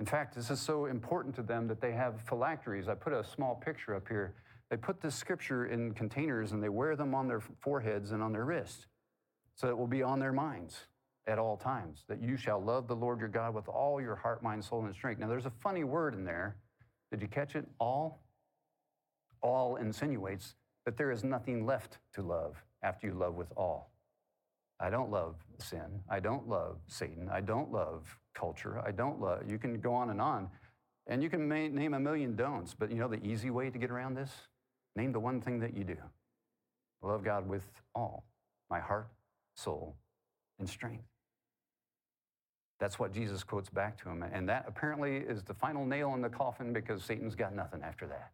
In 0.00 0.06
fact, 0.06 0.34
this 0.34 0.50
is 0.50 0.60
so 0.60 0.86
important 0.86 1.34
to 1.36 1.42
them 1.42 1.68
that 1.68 1.80
they 1.80 1.92
have 1.92 2.20
phylacteries. 2.22 2.88
I 2.88 2.94
put 2.94 3.12
a 3.12 3.22
small 3.22 3.54
picture 3.54 3.94
up 3.94 4.08
here. 4.08 4.34
They 4.70 4.76
put 4.76 5.00
this 5.00 5.14
scripture 5.14 5.66
in 5.66 5.92
containers 5.92 6.52
and 6.52 6.62
they 6.62 6.70
wear 6.70 6.96
them 6.96 7.14
on 7.14 7.28
their 7.28 7.40
foreheads 7.60 8.10
and 8.10 8.22
on 8.22 8.32
their 8.32 8.44
wrists 8.44 8.86
so 9.54 9.68
it 9.68 9.76
will 9.76 9.86
be 9.86 10.02
on 10.02 10.18
their 10.18 10.32
minds 10.32 10.86
at 11.26 11.38
all 11.38 11.56
times 11.56 12.04
that 12.08 12.22
you 12.22 12.36
shall 12.36 12.62
love 12.62 12.88
the 12.88 12.96
Lord 12.96 13.20
your 13.20 13.28
God 13.28 13.54
with 13.54 13.68
all 13.68 14.00
your 14.00 14.16
heart, 14.16 14.42
mind, 14.42 14.64
soul, 14.64 14.84
and 14.84 14.94
strength. 14.94 15.20
Now, 15.20 15.28
there's 15.28 15.46
a 15.46 15.52
funny 15.60 15.84
word 15.84 16.14
in 16.14 16.24
there. 16.24 16.56
Did 17.10 17.22
you 17.22 17.28
catch 17.28 17.54
it? 17.54 17.66
All? 17.78 18.22
All 19.40 19.76
insinuates 19.76 20.54
that 20.84 20.96
there 20.96 21.10
is 21.10 21.22
nothing 21.22 21.64
left 21.64 21.98
to 22.14 22.22
love 22.22 22.56
after 22.82 23.06
you 23.06 23.14
love 23.14 23.34
with 23.34 23.52
all. 23.56 23.92
I 24.80 24.90
don't 24.90 25.10
love 25.10 25.36
sin. 25.58 26.00
I 26.10 26.18
don't 26.18 26.48
love 26.48 26.78
Satan. 26.88 27.28
I 27.30 27.40
don't 27.40 27.70
love 27.70 28.18
culture. 28.34 28.82
I 28.84 28.90
don't 28.90 29.20
love, 29.20 29.50
you 29.50 29.58
can 29.58 29.80
go 29.80 29.94
on 29.94 30.10
and 30.10 30.20
on. 30.20 30.48
And 31.06 31.22
you 31.22 31.28
can 31.28 31.48
name 31.48 31.94
a 31.94 32.00
million 32.00 32.36
don'ts, 32.36 32.74
but 32.74 32.90
you 32.90 32.96
know 32.96 33.08
the 33.08 33.24
easy 33.24 33.50
way 33.50 33.70
to 33.70 33.78
get 33.78 33.90
around 33.90 34.14
this? 34.14 34.30
Name 34.94 35.12
the 35.12 35.20
one 35.20 35.40
thing 35.40 35.58
that 35.60 35.76
you 35.76 35.84
do 35.84 35.96
love 37.02 37.24
God 37.24 37.48
with 37.48 37.66
all 37.96 38.24
my 38.70 38.78
heart, 38.78 39.08
soul, 39.56 39.96
and 40.60 40.68
strength. 40.68 41.02
That's 42.82 42.98
what 42.98 43.12
Jesus 43.12 43.44
quotes 43.44 43.70
back 43.70 43.96
to 44.02 44.08
him. 44.08 44.24
And 44.24 44.48
that 44.48 44.64
apparently 44.66 45.18
is 45.18 45.44
the 45.44 45.54
final 45.54 45.86
nail 45.86 46.14
in 46.14 46.20
the 46.20 46.28
coffin 46.28 46.72
because 46.72 47.04
Satan's 47.04 47.36
got 47.36 47.54
nothing 47.54 47.80
after 47.80 48.08
that. 48.08 48.32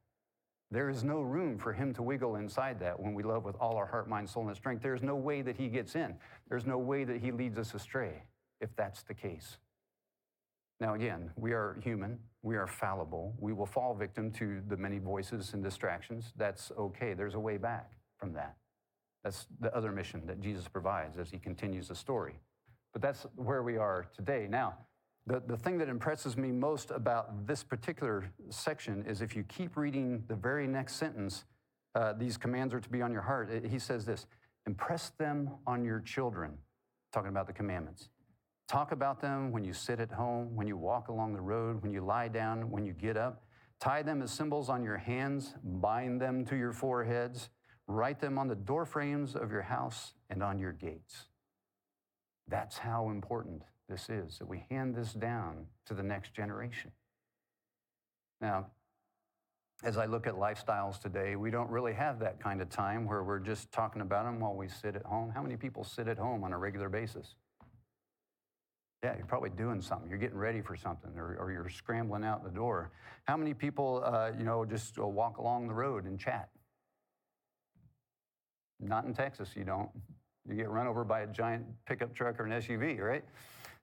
There 0.70 0.88
is 0.88 1.04
no 1.04 1.20
room 1.20 1.58
for 1.58 1.74
him 1.74 1.92
to 1.92 2.02
wiggle 2.02 2.36
inside 2.36 2.80
that 2.80 2.98
when 2.98 3.12
we 3.12 3.22
love 3.22 3.44
with 3.44 3.56
all 3.60 3.76
our 3.76 3.84
heart, 3.84 4.08
mind, 4.08 4.30
soul, 4.30 4.48
and 4.48 4.56
strength. 4.56 4.82
There's 4.82 5.02
no 5.02 5.16
way 5.16 5.42
that 5.42 5.58
he 5.58 5.68
gets 5.68 5.96
in. 5.96 6.14
There's 6.48 6.64
no 6.64 6.78
way 6.78 7.04
that 7.04 7.20
he 7.20 7.30
leads 7.30 7.58
us 7.58 7.74
astray 7.74 8.22
if 8.62 8.74
that's 8.74 9.02
the 9.02 9.12
case. 9.12 9.58
Now, 10.80 10.94
again, 10.94 11.30
we 11.36 11.52
are 11.52 11.78
human, 11.84 12.18
we 12.42 12.56
are 12.56 12.66
fallible, 12.66 13.34
we 13.38 13.52
will 13.52 13.66
fall 13.66 13.94
victim 13.94 14.30
to 14.32 14.62
the 14.66 14.78
many 14.78 14.98
voices 14.98 15.52
and 15.52 15.62
distractions. 15.62 16.32
That's 16.38 16.72
okay. 16.78 17.12
There's 17.12 17.34
a 17.34 17.40
way 17.40 17.58
back 17.58 17.92
from 18.16 18.32
that. 18.32 18.56
That's 19.24 19.46
the 19.60 19.76
other 19.76 19.92
mission 19.92 20.22
that 20.24 20.40
Jesus 20.40 20.68
provides 20.68 21.18
as 21.18 21.30
he 21.30 21.38
continues 21.38 21.88
the 21.88 21.94
story. 21.94 22.40
But 22.92 23.02
that's 23.02 23.26
where 23.36 23.62
we 23.62 23.76
are 23.76 24.06
today. 24.14 24.46
Now, 24.48 24.74
the, 25.26 25.42
the 25.46 25.56
thing 25.56 25.76
that 25.78 25.88
impresses 25.88 26.36
me 26.36 26.50
most 26.50 26.90
about 26.90 27.46
this 27.46 27.62
particular 27.62 28.32
section 28.48 29.04
is 29.06 29.20
if 29.20 29.36
you 29.36 29.44
keep 29.44 29.76
reading 29.76 30.24
the 30.26 30.34
very 30.34 30.66
next 30.66 30.94
sentence, 30.94 31.44
uh, 31.94 32.14
these 32.14 32.36
commands 32.38 32.72
are 32.72 32.80
to 32.80 32.88
be 32.88 33.02
on 33.02 33.12
your 33.12 33.22
heart. 33.22 33.50
It, 33.50 33.66
he 33.66 33.78
says 33.78 34.04
this 34.06 34.26
impress 34.66 35.10
them 35.18 35.50
on 35.66 35.84
your 35.84 36.00
children, 36.00 36.56
talking 37.12 37.30
about 37.30 37.46
the 37.46 37.52
commandments. 37.52 38.08
Talk 38.68 38.92
about 38.92 39.20
them 39.20 39.50
when 39.50 39.64
you 39.64 39.72
sit 39.72 39.98
at 39.98 40.12
home, 40.12 40.54
when 40.54 40.66
you 40.66 40.76
walk 40.76 41.08
along 41.08 41.32
the 41.32 41.40
road, 41.40 41.82
when 41.82 41.90
you 41.90 42.02
lie 42.02 42.28
down, 42.28 42.70
when 42.70 42.84
you 42.84 42.92
get 42.92 43.16
up. 43.16 43.42
Tie 43.80 44.02
them 44.02 44.22
as 44.22 44.30
symbols 44.30 44.68
on 44.68 44.82
your 44.82 44.96
hands, 44.96 45.54
bind 45.62 46.20
them 46.20 46.44
to 46.46 46.56
your 46.56 46.72
foreheads, 46.72 47.48
write 47.86 48.20
them 48.20 48.38
on 48.38 48.48
the 48.48 48.54
doorframes 48.54 49.34
of 49.34 49.50
your 49.50 49.62
house 49.62 50.14
and 50.30 50.42
on 50.42 50.58
your 50.58 50.72
gates. 50.72 51.26
That's 52.48 52.78
how 52.78 53.10
important 53.10 53.62
this 53.88 54.08
is, 54.08 54.38
that 54.38 54.48
we 54.48 54.64
hand 54.70 54.94
this 54.94 55.12
down 55.12 55.66
to 55.86 55.94
the 55.94 56.02
next 56.02 56.34
generation. 56.34 56.90
Now, 58.40 58.66
as 59.84 59.96
I 59.96 60.06
look 60.06 60.26
at 60.26 60.34
lifestyles 60.34 61.00
today, 61.00 61.36
we 61.36 61.50
don't 61.50 61.70
really 61.70 61.92
have 61.92 62.18
that 62.20 62.40
kind 62.40 62.60
of 62.60 62.68
time 62.68 63.06
where 63.06 63.22
we're 63.22 63.38
just 63.38 63.70
talking 63.70 64.02
about 64.02 64.24
them 64.24 64.40
while 64.40 64.54
we 64.54 64.68
sit 64.68 64.96
at 64.96 65.04
home. 65.04 65.30
How 65.30 65.42
many 65.42 65.56
people 65.56 65.84
sit 65.84 66.08
at 66.08 66.18
home 66.18 66.42
on 66.42 66.52
a 66.52 66.58
regular 66.58 66.88
basis? 66.88 67.34
Yeah, 69.04 69.16
you're 69.16 69.26
probably 69.26 69.50
doing 69.50 69.80
something. 69.80 70.08
You're 70.08 70.18
getting 70.18 70.38
ready 70.38 70.60
for 70.60 70.74
something, 70.74 71.12
or, 71.16 71.36
or 71.38 71.52
you're 71.52 71.68
scrambling 71.68 72.24
out 72.24 72.42
the 72.42 72.50
door. 72.50 72.90
How 73.24 73.36
many 73.36 73.54
people, 73.54 74.02
uh, 74.04 74.32
you 74.36 74.44
know, 74.44 74.64
just 74.64 74.98
walk 74.98 75.38
along 75.38 75.68
the 75.68 75.74
road 75.74 76.04
and 76.04 76.18
chat? 76.18 76.48
Not 78.80 79.04
in 79.04 79.14
Texas, 79.14 79.50
you 79.54 79.64
don't. 79.64 79.90
You 80.48 80.54
get 80.54 80.68
run 80.68 80.86
over 80.86 81.04
by 81.04 81.20
a 81.20 81.26
giant 81.26 81.64
pickup 81.86 82.14
truck 82.14 82.40
or 82.40 82.44
an 82.46 82.52
SUV, 82.52 83.00
right? 83.00 83.24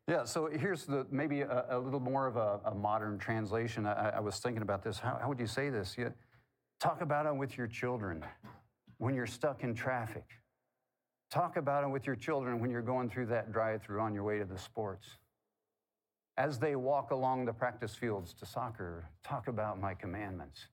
Yeah, 0.07 0.23
so 0.23 0.47
here's 0.47 0.85
the 0.85 1.05
maybe 1.09 1.41
a, 1.41 1.65
a 1.69 1.79
little 1.79 1.99
more 1.99 2.27
of 2.27 2.37
a, 2.37 2.59
a 2.65 2.75
modern 2.75 3.17
translation. 3.17 3.85
I, 3.85 4.09
I, 4.09 4.19
was 4.19 4.37
thinking 4.37 4.61
about 4.61 4.83
this. 4.83 4.99
How, 4.99 5.17
how 5.19 5.27
would 5.29 5.39
you 5.39 5.47
say 5.47 5.69
this? 5.69 5.97
You, 5.97 6.13
talk 6.79 7.01
about 7.01 7.25
it 7.25 7.35
with 7.35 7.57
your 7.57 7.65
children 7.65 8.23
when 8.99 9.15
you're 9.15 9.25
stuck 9.25 9.63
in 9.63 9.73
traffic 9.73 10.25
Talk 11.31 11.57
about 11.57 11.83
it 11.83 11.89
with 11.89 12.05
your 12.05 12.15
children 12.15 12.59
when 12.59 12.71
you're 12.71 12.81
going 12.81 13.09
through 13.09 13.25
that 13.25 13.51
drive 13.51 13.81
through 13.81 13.99
on 13.99 14.13
your 14.13 14.23
way 14.23 14.39
to 14.39 14.45
the 14.45 14.57
sports. 14.57 15.05
As 16.37 16.59
they 16.59 16.75
walk 16.75 17.11
along 17.11 17.45
the 17.45 17.53
practice 17.53 17.95
fields 17.95 18.33
to 18.35 18.45
soccer, 18.45 19.09
talk 19.23 19.47
about 19.47 19.79
my 19.79 19.93
commandments. 19.93 20.67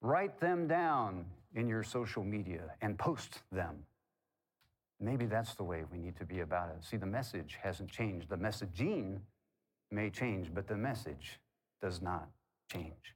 Write 0.00 0.38
them 0.40 0.66
down 0.66 1.24
in 1.54 1.68
your 1.68 1.82
social 1.82 2.24
media 2.24 2.74
and 2.82 2.98
post 2.98 3.42
them. 3.52 3.76
Maybe 5.00 5.26
that's 5.26 5.54
the 5.54 5.64
way 5.64 5.84
we 5.90 5.98
need 5.98 6.16
to 6.16 6.24
be 6.24 6.40
about 6.40 6.70
it. 6.70 6.84
See, 6.84 6.96
the 6.96 7.06
message 7.06 7.58
hasn't 7.62 7.90
changed. 7.90 8.28
The 8.28 8.36
messaging 8.36 9.18
may 9.90 10.10
change, 10.10 10.52
but 10.54 10.66
the 10.66 10.76
message 10.76 11.40
does 11.82 12.00
not 12.00 12.28
change. 12.72 13.14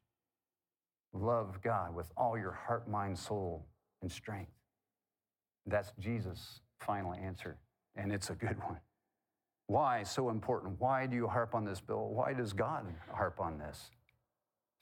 Love 1.12 1.60
God 1.62 1.94
with 1.94 2.06
all 2.16 2.36
your 2.36 2.52
heart, 2.52 2.88
mind, 2.88 3.18
soul, 3.18 3.66
and 4.02 4.10
strength. 4.10 4.50
That's 5.66 5.92
Jesus' 5.98 6.60
final 6.80 7.14
answer, 7.14 7.56
and 7.96 8.12
it's 8.12 8.30
a 8.30 8.34
good 8.34 8.58
one. 8.62 8.80
Why 9.66 10.02
so 10.02 10.30
important? 10.30 10.76
Why 10.78 11.06
do 11.06 11.14
you 11.14 11.26
harp 11.26 11.54
on 11.54 11.64
this, 11.64 11.80
Bill? 11.80 12.08
Why 12.08 12.32
does 12.32 12.52
God 12.52 12.86
harp 13.12 13.38
on 13.38 13.58
this? 13.58 13.90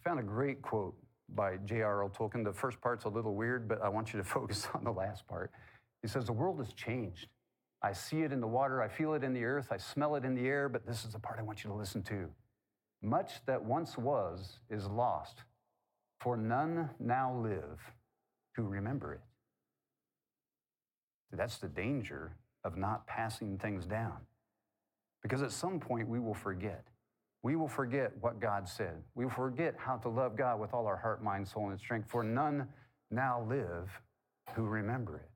I 0.00 0.08
found 0.08 0.20
a 0.20 0.22
great 0.22 0.62
quote 0.62 0.94
by 1.34 1.56
J.R.R. 1.64 2.08
Tolkien. 2.10 2.44
The 2.44 2.52
first 2.52 2.80
part's 2.80 3.04
a 3.04 3.08
little 3.08 3.34
weird, 3.34 3.68
but 3.68 3.82
I 3.82 3.88
want 3.88 4.12
you 4.12 4.18
to 4.18 4.24
focus 4.36 4.68
on 4.74 4.84
the 4.84 4.92
last 4.92 5.26
part. 5.26 5.50
He 6.06 6.10
says, 6.12 6.26
The 6.26 6.32
world 6.32 6.58
has 6.60 6.72
changed. 6.72 7.26
I 7.82 7.92
see 7.92 8.22
it 8.22 8.30
in 8.30 8.40
the 8.40 8.46
water, 8.46 8.80
I 8.80 8.86
feel 8.86 9.14
it 9.14 9.24
in 9.24 9.34
the 9.34 9.42
earth, 9.44 9.72
I 9.72 9.76
smell 9.76 10.14
it 10.14 10.24
in 10.24 10.36
the 10.36 10.46
air, 10.46 10.68
but 10.68 10.86
this 10.86 11.04
is 11.04 11.12
the 11.12 11.18
part 11.18 11.40
I 11.40 11.42
want 11.42 11.64
you 11.64 11.70
to 11.70 11.76
listen 11.76 12.00
to. 12.04 12.28
Much 13.02 13.44
that 13.46 13.64
once 13.64 13.98
was 13.98 14.60
is 14.70 14.86
lost, 14.86 15.42
for 16.20 16.36
none 16.36 16.90
now 17.00 17.34
live 17.34 17.80
who 18.54 18.62
remember 18.62 19.14
it. 19.14 19.20
That's 21.32 21.58
the 21.58 21.68
danger 21.68 22.36
of 22.62 22.76
not 22.76 23.06
passing 23.08 23.58
things 23.58 23.84
down. 23.84 24.18
Because 25.22 25.42
at 25.42 25.50
some 25.50 25.80
point 25.80 26.08
we 26.08 26.20
will 26.20 26.34
forget. 26.34 26.86
We 27.42 27.56
will 27.56 27.68
forget 27.68 28.12
what 28.20 28.40
God 28.40 28.68
said. 28.68 29.02
We 29.16 29.24
will 29.24 29.32
forget 29.32 29.74
how 29.76 29.96
to 29.96 30.08
love 30.08 30.36
God 30.36 30.60
with 30.60 30.72
all 30.72 30.86
our 30.86 30.96
heart, 30.96 31.20
mind, 31.22 31.48
soul, 31.48 31.70
and 31.70 31.80
strength, 31.80 32.08
for 32.08 32.22
none 32.22 32.68
now 33.10 33.44
live 33.48 33.90
who 34.54 34.62
remember 34.62 35.16
it. 35.16 35.30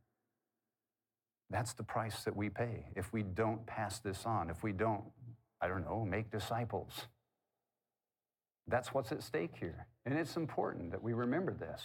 That's 1.51 1.73
the 1.73 1.83
price 1.83 2.23
that 2.25 2.35
we 2.35 2.49
pay 2.49 2.87
if 2.95 3.13
we 3.13 3.23
don't 3.23 3.67
pass 3.67 3.99
this 3.99 4.25
on, 4.25 4.51
if 4.51 4.63
we 4.63 4.73
don't, 4.73 5.03
I 5.61 5.69
don't 5.69 5.85
know, 5.85 6.05
make 6.05 6.31
disciples. 6.31 7.07
That's 8.69 8.95
what's 8.95 9.11
at 9.11 9.23
stake 9.23 9.55
here. 9.59 9.87
And 10.07 10.17
it's 10.17 10.37
important 10.37 10.93
that 10.93 11.03
we 11.03 11.13
remember 11.13 11.53
this. 11.53 11.83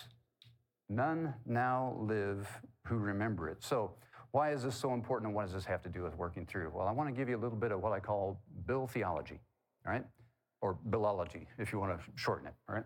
None 0.88 1.34
now 1.48 1.98
live 2.00 2.48
who 2.86 2.98
remember 2.98 3.50
it. 3.50 3.64
So, 3.64 3.94
why 4.32 4.52
is 4.52 4.64
this 4.64 4.76
so 4.76 4.94
important 4.94 5.30
and 5.30 5.36
what 5.36 5.46
does 5.46 5.54
this 5.54 5.66
have 5.66 5.82
to 5.84 5.90
do 5.90 6.04
with 6.04 6.16
working 6.18 6.46
through? 6.46 6.70
Well, 6.76 6.88
I 6.88 6.92
want 6.92 7.10
to 7.10 7.16
give 7.16 7.30
you 7.30 7.38
a 7.38 7.40
little 7.40 7.58
bit 7.58 7.72
of 7.72 7.82
what 7.82 7.94
I 7.94 8.02
call 8.02 8.42
Bill 8.68 8.86
theology, 8.86 9.40
right? 9.86 10.04
Or 10.62 10.78
Billology, 10.90 11.48
if 11.58 11.72
you 11.72 11.80
want 11.80 11.98
to 11.98 12.04
shorten 12.16 12.48
it, 12.48 12.54
right? 12.68 12.84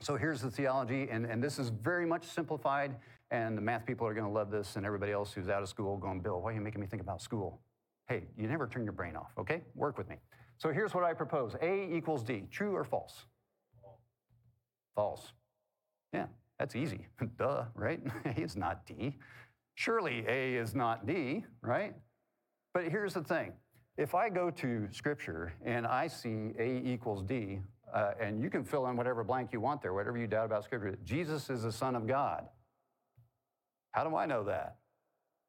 So 0.00 0.16
here's 0.16 0.40
the 0.40 0.50
theology, 0.50 1.08
and, 1.10 1.26
and 1.26 1.44
this 1.44 1.58
is 1.58 1.68
very 1.68 2.06
much 2.06 2.24
simplified, 2.24 2.96
and 3.30 3.56
the 3.56 3.62
math 3.62 3.86
people 3.86 4.06
are 4.06 4.14
going 4.14 4.26
to 4.26 4.32
love 4.32 4.50
this, 4.50 4.76
and 4.76 4.84
everybody 4.84 5.12
else 5.12 5.32
who's 5.32 5.48
out 5.48 5.62
of 5.62 5.68
school 5.68 5.96
going, 5.96 6.20
Bill, 6.20 6.40
why 6.40 6.50
are 6.50 6.54
you 6.54 6.60
making 6.60 6.80
me 6.80 6.86
think 6.86 7.02
about 7.02 7.22
school? 7.22 7.60
Hey, 8.08 8.24
you 8.36 8.48
never 8.48 8.66
turn 8.66 8.84
your 8.84 8.92
brain 8.92 9.14
off, 9.14 9.32
okay? 9.38 9.62
Work 9.74 9.98
with 9.98 10.08
me. 10.08 10.16
So 10.58 10.72
here's 10.72 10.94
what 10.94 11.04
I 11.04 11.14
propose 11.14 11.54
A 11.62 11.88
equals 11.94 12.22
D, 12.22 12.44
true 12.50 12.74
or 12.74 12.84
false? 12.84 13.24
False. 14.96 15.32
Yeah, 16.12 16.26
that's 16.58 16.74
easy. 16.74 17.06
Duh, 17.38 17.64
right? 17.74 18.00
A 18.24 18.40
is 18.40 18.56
not 18.56 18.84
D. 18.84 19.16
Surely 19.74 20.24
A 20.28 20.56
is 20.56 20.74
not 20.74 21.06
D, 21.06 21.44
right? 21.62 21.94
But 22.74 22.88
here's 22.88 23.14
the 23.14 23.22
thing. 23.22 23.52
If 23.96 24.14
I 24.14 24.28
go 24.28 24.50
to 24.50 24.88
Scripture 24.90 25.52
and 25.64 25.86
I 25.86 26.08
see 26.08 26.52
A 26.58 26.82
equals 26.84 27.22
D, 27.22 27.60
uh, 27.94 28.12
and 28.20 28.42
you 28.42 28.50
can 28.50 28.64
fill 28.64 28.86
in 28.88 28.96
whatever 28.96 29.24
blank 29.24 29.52
you 29.52 29.60
want 29.60 29.82
there, 29.82 29.94
whatever 29.94 30.18
you 30.18 30.26
doubt 30.26 30.46
about 30.46 30.64
Scripture, 30.64 30.96
Jesus 31.04 31.48
is 31.48 31.62
the 31.62 31.72
Son 31.72 31.94
of 31.94 32.06
God. 32.06 32.46
How 33.92 34.04
do 34.04 34.16
I 34.16 34.26
know 34.26 34.44
that? 34.44 34.76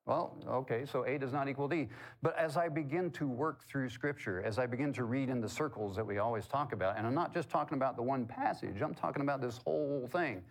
Well, 0.06 0.36
okay, 0.47 0.86
so 0.86 1.06
A 1.06 1.17
does 1.19 1.32
not 1.32 1.47
equal 1.47 1.67
D. 1.67 1.88
But 2.23 2.36
as 2.38 2.58
I 2.58 2.69
begin 2.69 3.12
to 3.12 3.27
work 3.27 3.67
through 3.67 3.89
Scripture, 3.89 4.41
as 4.43 4.58
I 4.58 4.65
begin 4.65 4.91
to 4.93 5.04
read 5.04 5.30
in 5.30 5.41
the 5.41 5.49
circles 5.49 5.95
that 5.95 6.06
we 6.06 6.17
always 6.17 6.47
talk 6.47 6.73
about, 6.73 6.97
and 6.97 7.06
I'm 7.06 7.13
not 7.13 7.34
just 7.34 7.49
talking 7.49 7.77
about 7.77 7.95
the 7.95 8.04
one 8.04 8.25
passage, 8.25 8.82
I'm 8.82 8.95
talking 8.95 9.21
about 9.21 9.41
this 9.41 9.60
whole 9.63 10.08
thing 10.12 10.41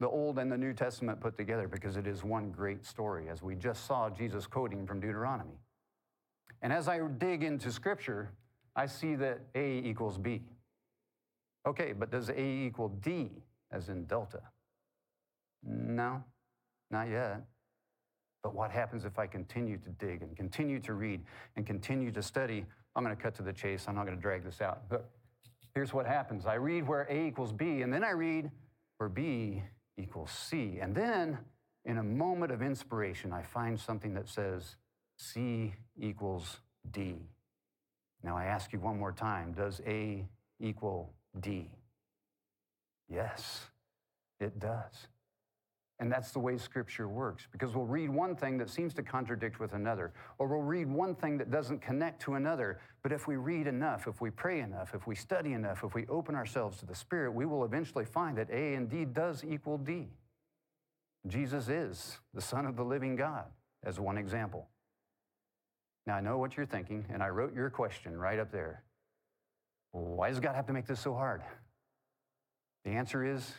the 0.00 0.08
Old 0.08 0.38
and 0.38 0.50
the 0.50 0.58
New 0.58 0.72
Testament 0.72 1.20
put 1.20 1.36
together 1.36 1.68
because 1.68 1.96
it 1.96 2.06
is 2.06 2.24
one 2.24 2.50
great 2.50 2.84
story, 2.84 3.28
as 3.28 3.42
we 3.42 3.54
just 3.54 3.86
saw 3.86 4.10
Jesus 4.10 4.46
quoting 4.46 4.86
from 4.86 5.00
Deuteronomy. 5.00 5.60
And 6.62 6.72
as 6.72 6.88
I 6.88 6.98
dig 7.18 7.44
into 7.44 7.70
Scripture, 7.70 8.32
I 8.74 8.86
see 8.86 9.14
that 9.16 9.40
A 9.54 9.78
equals 9.78 10.18
B. 10.18 10.42
Okay, 11.66 11.92
but 11.92 12.10
does 12.10 12.28
A 12.28 12.40
equal 12.40 12.88
D 12.88 13.30
as 13.70 13.88
in 13.88 14.04
delta? 14.04 14.40
No, 15.62 16.22
not 16.94 17.10
yet. 17.10 17.42
But 18.42 18.54
what 18.54 18.70
happens 18.70 19.04
if 19.04 19.18
I 19.18 19.26
continue 19.26 19.78
to 19.78 19.90
dig 19.90 20.22
and 20.22 20.36
continue 20.36 20.78
to 20.80 20.94
read 20.94 21.22
and 21.56 21.66
continue 21.66 22.10
to 22.12 22.22
study? 22.22 22.64
I'm 22.94 23.04
going 23.04 23.14
to 23.14 23.20
cut 23.20 23.34
to 23.36 23.42
the 23.42 23.52
chase. 23.52 23.86
I'm 23.88 23.94
not 23.94 24.04
going 24.04 24.16
to 24.16 24.22
drag 24.22 24.44
this 24.44 24.60
out. 24.60 24.88
But 24.88 25.10
here's 25.74 25.92
what 25.92 26.06
happens 26.06 26.46
I 26.46 26.54
read 26.54 26.86
where 26.86 27.06
A 27.10 27.26
equals 27.26 27.52
B, 27.52 27.82
and 27.82 27.92
then 27.92 28.04
I 28.04 28.10
read 28.10 28.50
where 28.98 29.08
B 29.08 29.62
equals 29.98 30.30
C. 30.30 30.78
And 30.80 30.94
then, 30.94 31.38
in 31.84 31.98
a 31.98 32.02
moment 32.02 32.52
of 32.52 32.62
inspiration, 32.62 33.32
I 33.32 33.42
find 33.42 33.78
something 33.78 34.14
that 34.14 34.28
says 34.28 34.76
C 35.16 35.74
equals 35.98 36.60
D. 36.90 37.16
Now 38.22 38.36
I 38.36 38.44
ask 38.44 38.72
you 38.72 38.78
one 38.78 38.98
more 38.98 39.12
time 39.12 39.52
does 39.52 39.80
A 39.86 40.26
equal 40.60 41.12
D? 41.40 41.70
Yes, 43.08 43.62
it 44.38 44.58
does. 44.58 45.08
And 46.00 46.10
that's 46.10 46.32
the 46.32 46.40
way 46.40 46.56
Scripture 46.58 47.08
works 47.08 47.46
because 47.52 47.74
we'll 47.74 47.86
read 47.86 48.10
one 48.10 48.34
thing 48.34 48.58
that 48.58 48.68
seems 48.68 48.94
to 48.94 49.02
contradict 49.02 49.60
with 49.60 49.74
another, 49.74 50.12
or 50.38 50.48
we'll 50.48 50.62
read 50.62 50.88
one 50.88 51.14
thing 51.14 51.38
that 51.38 51.50
doesn't 51.52 51.80
connect 51.80 52.20
to 52.22 52.34
another. 52.34 52.80
But 53.02 53.12
if 53.12 53.28
we 53.28 53.36
read 53.36 53.68
enough, 53.68 54.08
if 54.08 54.20
we 54.20 54.30
pray 54.30 54.60
enough, 54.60 54.92
if 54.94 55.06
we 55.06 55.14
study 55.14 55.52
enough, 55.52 55.84
if 55.84 55.94
we 55.94 56.04
open 56.08 56.34
ourselves 56.34 56.78
to 56.78 56.86
the 56.86 56.94
Spirit, 56.96 57.32
we 57.32 57.46
will 57.46 57.64
eventually 57.64 58.04
find 58.04 58.36
that 58.38 58.50
A 58.50 58.74
and 58.74 58.90
D 58.90 59.04
does 59.04 59.44
equal 59.44 59.78
D. 59.78 60.08
Jesus 61.28 61.68
is 61.68 62.18
the 62.34 62.40
Son 62.40 62.66
of 62.66 62.76
the 62.76 62.84
living 62.84 63.14
God, 63.14 63.46
as 63.84 64.00
one 64.00 64.18
example. 64.18 64.68
Now, 66.06 66.16
I 66.16 66.20
know 66.20 66.38
what 66.38 66.56
you're 66.56 66.66
thinking, 66.66 67.06
and 67.10 67.22
I 67.22 67.28
wrote 67.28 67.54
your 67.54 67.70
question 67.70 68.18
right 68.18 68.38
up 68.38 68.50
there. 68.50 68.82
Why 69.92 70.28
does 70.28 70.40
God 70.40 70.56
have 70.56 70.66
to 70.66 70.72
make 70.72 70.86
this 70.86 71.00
so 71.00 71.14
hard? 71.14 71.42
The 72.84 72.90
answer 72.90 73.24
is 73.24 73.54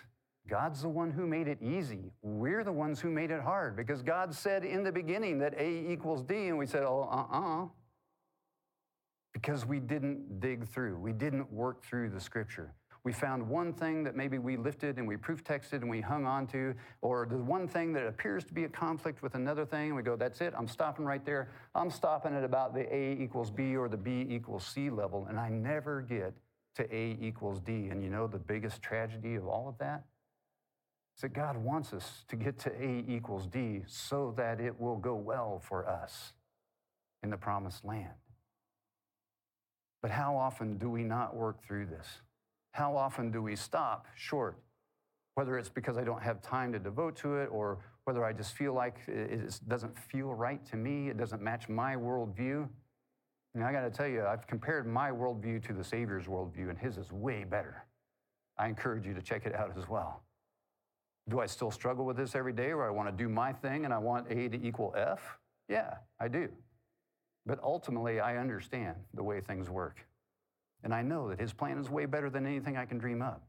God's 0.48 0.84
the 0.84 0.90
one 0.90 1.10
who 1.10 1.26
made 1.26 1.48
it 1.48 1.58
easy. 1.62 2.12
We're 2.22 2.64
the 2.64 2.72
ones 2.72 3.00
who 3.00 3.10
made 3.10 3.32
it 3.32 3.42
hard 3.42 3.76
because 3.76 4.04
God 4.04 4.34
said 4.34 4.64
in 4.64 4.84
the 4.84 4.92
beginning 4.92 5.40
that 5.40 5.56
A 5.58 5.92
equals 5.92 6.22
D, 6.22 6.48
and 6.48 6.58
we 6.58 6.68
said, 6.68 6.84
oh, 6.84 7.10
uh 7.12 7.36
uh-uh. 7.36 7.64
uh. 7.64 7.68
Because 9.34 9.66
we 9.66 9.80
didn't 9.80 10.40
dig 10.40 10.68
through, 10.68 10.98
we 10.98 11.12
didn't 11.12 11.52
work 11.52 11.84
through 11.84 12.10
the 12.10 12.22
scripture. 12.22 12.74
We 13.04 13.14
found 13.14 13.48
one 13.48 13.74
thing 13.74 14.04
that 14.06 14.16
maybe 14.16 14.40
we 14.40 14.58
lifted 14.58 14.98
and 14.98 15.08
we 15.08 15.16
proof 15.16 15.44
texted 15.44 15.82
and 15.82 15.90
we 15.90 16.02
hung 16.02 16.26
on 16.26 16.48
to, 16.48 16.74
or 17.02 17.28
the 17.30 17.38
one 17.38 17.68
thing 17.68 17.94
that 17.94 18.08
appears 18.08 18.46
to 18.46 18.54
be 18.54 18.64
a 18.64 18.70
conflict 18.70 19.22
with 19.22 19.36
another 19.36 19.66
thing, 19.66 19.88
and 19.88 19.96
we 19.96 20.02
go, 20.02 20.16
that's 20.16 20.42
it, 20.42 20.54
I'm 20.58 20.68
stopping 20.68 21.06
right 21.06 21.24
there. 21.24 21.52
I'm 21.76 21.92
stopping 21.92 22.34
at 22.34 22.44
about 22.44 22.74
the 22.74 22.92
A 22.94 23.14
equals 23.20 23.52
B 23.52 23.76
or 23.76 23.90
the 23.90 23.98
B 23.98 24.26
equals 24.30 24.66
C 24.66 24.90
level, 24.90 25.28
and 25.30 25.40
I 25.40 25.50
never 25.50 26.02
get 26.02 26.34
to 26.76 26.96
A 26.96 27.18
equals 27.22 27.60
D. 27.60 27.90
And 27.90 28.04
you 28.04 28.10
know 28.10 28.26
the 28.26 28.40
biggest 28.40 28.82
tragedy 28.82 29.36
of 29.36 29.48
all 29.48 29.68
of 29.68 29.78
that? 29.80 30.04
That 31.22 31.34
God 31.34 31.58
wants 31.58 31.94
us 31.94 32.26
to 32.28 32.36
get 32.36 32.60
to 32.60 32.72
A 32.72 33.04
equals 33.08 33.48
D 33.48 33.84
so 33.88 34.34
that 34.38 34.60
it 34.60 34.80
will 34.80 34.98
go 34.98 35.16
well 35.16 35.62
for 35.66 35.88
us 35.88 36.34
in 37.24 37.30
the 37.30 37.38
promised 37.38 37.86
land. 37.86 38.14
But 40.02 40.12
how 40.12 40.36
often 40.38 40.78
do 40.78 40.90
we 40.90 41.04
not 41.04 41.36
work 41.36 41.66
through 41.66 41.88
this? 41.88 42.06
How 42.74 42.96
often 42.96 43.32
do 43.32 43.42
we 43.42 43.56
stop 43.56 44.08
short? 44.16 44.60
Whether 45.36 45.58
it's 45.58 45.70
because 45.70 45.98
I 45.98 46.04
don't 46.04 46.22
have 46.22 46.42
time 46.42 46.72
to 46.74 46.80
devote 46.80 47.16
to 47.18 47.38
it 47.38 47.48
or 47.52 47.80
whether 48.04 48.24
I 48.24 48.32
just 48.32 48.56
feel 48.56 48.74
like 48.74 48.98
it 49.08 49.60
doesn't 49.68 49.98
feel 49.98 50.34
right 50.34 50.64
to 50.68 50.76
me, 50.76 51.10
it 51.10 51.18
doesn't 51.18 51.42
match 51.42 51.68
my 51.68 51.96
worldview. 51.96 52.68
And 53.56 53.64
I 53.64 53.72
got 53.72 53.82
to 53.82 53.90
tell 53.90 54.08
you, 54.08 54.26
I've 54.26 54.46
compared 54.48 54.86
my 54.86 55.10
worldview 55.12 55.66
to 55.68 55.74
the 55.74 55.84
Savior's 55.84 56.28
worldview, 56.28 56.70
and 56.70 56.78
his 56.78 56.98
is 56.98 57.12
way 57.12 57.46
better. 57.46 57.86
I 58.58 58.68
encourage 58.68 59.08
you 59.08 59.14
to 59.14 59.22
check 59.22 59.46
it 59.46 59.56
out 59.56 59.72
as 59.78 59.88
well. 59.90 60.22
Do 61.28 61.40
I 61.40 61.48
still 61.48 61.72
struggle 61.72 62.06
with 62.06 62.18
this 62.18 62.36
every 62.36 62.54
day 62.54 62.74
where 62.74 62.86
I 62.86 62.92
want 62.92 63.10
to 63.10 63.24
do 63.24 63.28
my 63.30 63.52
thing 63.52 63.86
and 63.86 63.94
I 63.94 63.98
want 63.98 64.28
A 64.30 64.48
to 64.48 64.62
equal 64.62 64.94
F? 64.96 65.38
Yeah, 65.68 65.96
I 66.20 66.28
do. 66.28 66.50
But 67.46 67.60
ultimately, 67.64 68.20
I 68.20 68.38
understand 68.38 68.96
the 69.14 69.24
way 69.24 69.42
things 69.42 69.70
work. 69.70 70.06
And 70.84 70.94
I 70.94 71.02
know 71.02 71.30
that 71.30 71.40
his 71.40 71.52
plan 71.52 71.80
is 71.80 71.90
way 71.90 72.06
better 72.06 72.30
than 72.30 72.46
anything 72.46 72.78
I 72.78 72.86
can 72.86 73.00
dream 73.00 73.22
up. 73.22 73.44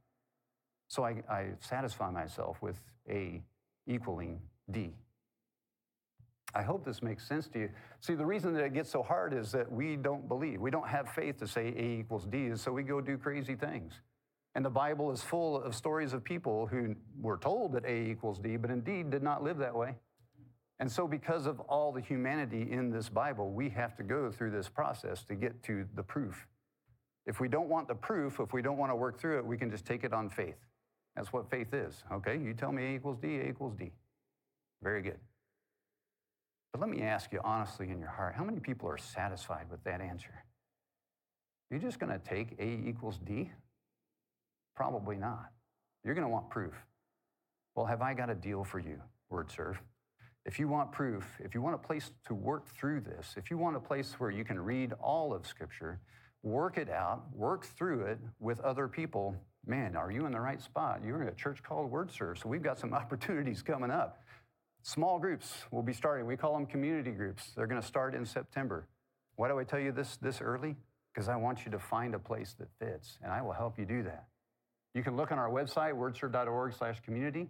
So 0.89 1.05
I, 1.05 1.23
I 1.29 1.49
satisfy 1.61 2.11
myself 2.11 2.63
with 2.63 2.81
A 3.11 3.43
equaling 3.87 4.41
D. 4.71 4.95
I 6.55 6.63
hope 6.63 6.85
this 6.85 7.03
makes 7.03 7.27
sense 7.27 7.49
to 7.49 7.59
you. 7.59 7.71
See, 8.01 8.15
the 8.15 8.25
reason 8.25 8.55
that 8.55 8.65
it 8.65 8.73
gets 8.73 8.89
so 8.89 9.03
hard 9.03 9.35
is 9.35 9.53
that 9.53 9.71
we 9.71 9.97
don't 9.97 10.27
believe. 10.27 10.61
We 10.61 10.71
don't 10.71 10.89
have 10.89 11.09
faith 11.11 11.39
to 11.41 11.47
say 11.47 11.75
A 11.77 12.01
equals 12.01 12.25
D, 12.25 12.47
is 12.47 12.63
so 12.63 12.73
we 12.73 12.83
go 12.83 13.03
do 13.03 13.19
crazy 13.19 13.55
things. 13.55 14.01
And 14.57 14.65
the 14.65 14.71
Bible 14.71 15.13
is 15.13 15.23
full 15.23 15.63
of 15.63 15.75
stories 15.75 16.15
of 16.15 16.25
people 16.25 16.67
who 16.67 16.97
were 17.21 17.37
told 17.37 17.75
that 17.75 17.85
A 17.85 18.11
equals 18.11 18.39
D, 18.39 18.57
but 18.57 18.71
indeed 18.71 19.11
did 19.11 19.23
not 19.23 19.45
live 19.45 19.59
that 19.59 19.77
way. 19.77 19.97
And 20.81 20.91
so, 20.91 21.07
because 21.07 21.45
of 21.45 21.61
all 21.61 21.93
the 21.93 22.01
humanity 22.01 22.73
in 22.73 22.91
this 22.91 23.11
Bible, 23.11 23.51
we 23.51 23.69
have 23.69 23.95
to 23.99 24.03
go 24.03 24.31
through 24.31 24.53
this 24.53 24.67
process 24.67 25.25
to 25.25 25.35
get 25.35 25.63
to 25.65 25.85
the 25.95 26.03
proof. 26.03 26.47
If 27.27 27.39
we 27.39 27.49
don't 27.49 27.69
want 27.69 27.87
the 27.87 27.95
proof, 27.95 28.41
if 28.41 28.55
we 28.55 28.63
don't 28.63 28.79
want 28.79 28.91
to 28.91 28.97
work 28.97 29.21
through 29.21 29.37
it, 29.37 29.45
we 29.45 29.59
can 29.59 29.71
just 29.71 29.85
take 29.85 30.05
it 30.05 30.15
on 30.15 30.31
faith. 30.31 30.57
That's 31.17 31.35
what 31.35 31.51
faith 31.51 31.75
is. 31.75 32.03
Okay, 32.11 32.39
you 32.39 32.55
tell 32.55 32.73
me 32.73 32.87
A 32.87 32.97
equals 32.97 33.19
D, 33.19 33.37
A 33.37 33.51
equals 33.51 33.75
D. 33.75 33.93
Very 34.83 35.03
good. 35.03 35.19
But 36.73 36.81
let 36.81 36.89
me 36.89 37.03
ask 37.03 37.31
you 37.31 37.41
honestly 37.45 37.91
in 37.91 37.99
your 37.99 38.09
heart 38.09 38.35
how 38.35 38.45
many 38.45 38.61
people 38.61 38.89
are 38.89 38.97
satisfied 38.97 39.67
with 39.71 39.85
that 39.85 40.01
answer? 40.01 40.45
You're 41.71 41.81
just 41.81 41.99
going 41.99 42.19
to 42.19 42.19
take 42.27 42.57
A 42.59 42.89
equals 42.89 43.19
D? 43.19 43.51
Probably 44.77 45.17
not. 45.17 45.51
You're 46.05 46.15
going 46.15 46.27
to 46.27 46.31
want 46.33 46.51
proof. 46.51 46.75
Well, 47.75 47.87
have 47.87 48.03
I 48.03 48.15
got 48.15 48.31
a 48.31 48.35
deal 48.35 48.63
for 48.63 48.79
you, 48.79 49.01
Word 49.31 49.51
Serve? 49.51 49.81
If 50.45 50.59
you 50.61 50.69
want 50.69 50.93
proof, 50.93 51.25
if 51.41 51.55
you 51.55 51.61
want 51.61 51.75
a 51.75 51.79
place 51.79 52.13
to 52.27 52.35
work 52.35 52.69
through 52.69 53.01
this, 53.01 53.35
if 53.37 53.51
you 53.51 53.59
want 53.59 53.77
a 53.77 53.81
place 53.81 54.15
where 54.19 54.31
you 54.31 54.45
can 54.45 54.61
read 54.61 54.93
all 55.01 55.35
of 55.35 55.47
Scripture, 55.47 55.99
work 56.43 56.79
it 56.79 56.89
out, 56.89 57.25
work 57.35 57.67
through 57.67 58.03
it 58.03 58.19
with 58.39 58.61
other 58.61 58.87
people, 58.87 59.35
man, 59.67 59.97
are 59.97 60.13
you 60.13 60.27
in 60.27 60.33
the 60.33 60.41
right 60.41 60.63
spot? 60.63 61.01
You're 61.05 61.21
in 61.23 61.29
a 61.29 61.35
church 61.35 61.63
called 61.63 61.91
Word 61.91 62.13
Serve, 62.13 62.39
so 62.39 62.49
we've 62.49 62.63
got 62.63 62.79
some 62.79 62.95
opportunities 62.95 63.63
coming 63.63 63.91
up. 63.91 64.23
Small 64.83 65.19
groups 65.19 65.53
will 65.73 65.83
be 65.83 65.93
starting. 65.93 66.27
We 66.27 66.37
call 66.37 66.53
them 66.53 66.67
community 66.67 67.11
groups. 67.11 67.51
They're 67.57 67.67
going 67.67 67.81
to 67.81 67.87
start 67.87 68.15
in 68.15 68.25
September. 68.25 68.87
Why 69.35 69.49
do 69.49 69.59
I 69.59 69.65
tell 69.65 69.81
you 69.81 69.91
this 69.91 70.17
this 70.19 70.41
early? 70.41 70.77
Because 71.13 71.29
I 71.29 71.35
want 71.35 71.65
you 71.65 71.73
to 71.73 71.79
find 71.81 72.15
a 72.15 72.21
place 72.21 72.55
that 72.61 72.69
fits, 72.79 73.19
and 73.23 73.33
I 73.33 73.43
will 73.43 73.53
help 73.53 73.79
you 73.79 73.85
do 73.85 74.05
that. 74.05 74.27
You 74.97 75.03
can 75.03 75.15
look 75.15 75.31
on 75.31 75.39
our 75.39 75.51
website, 75.51 75.93
wordserve.org 75.93 76.73
slash 76.73 77.01
community. 77.01 77.49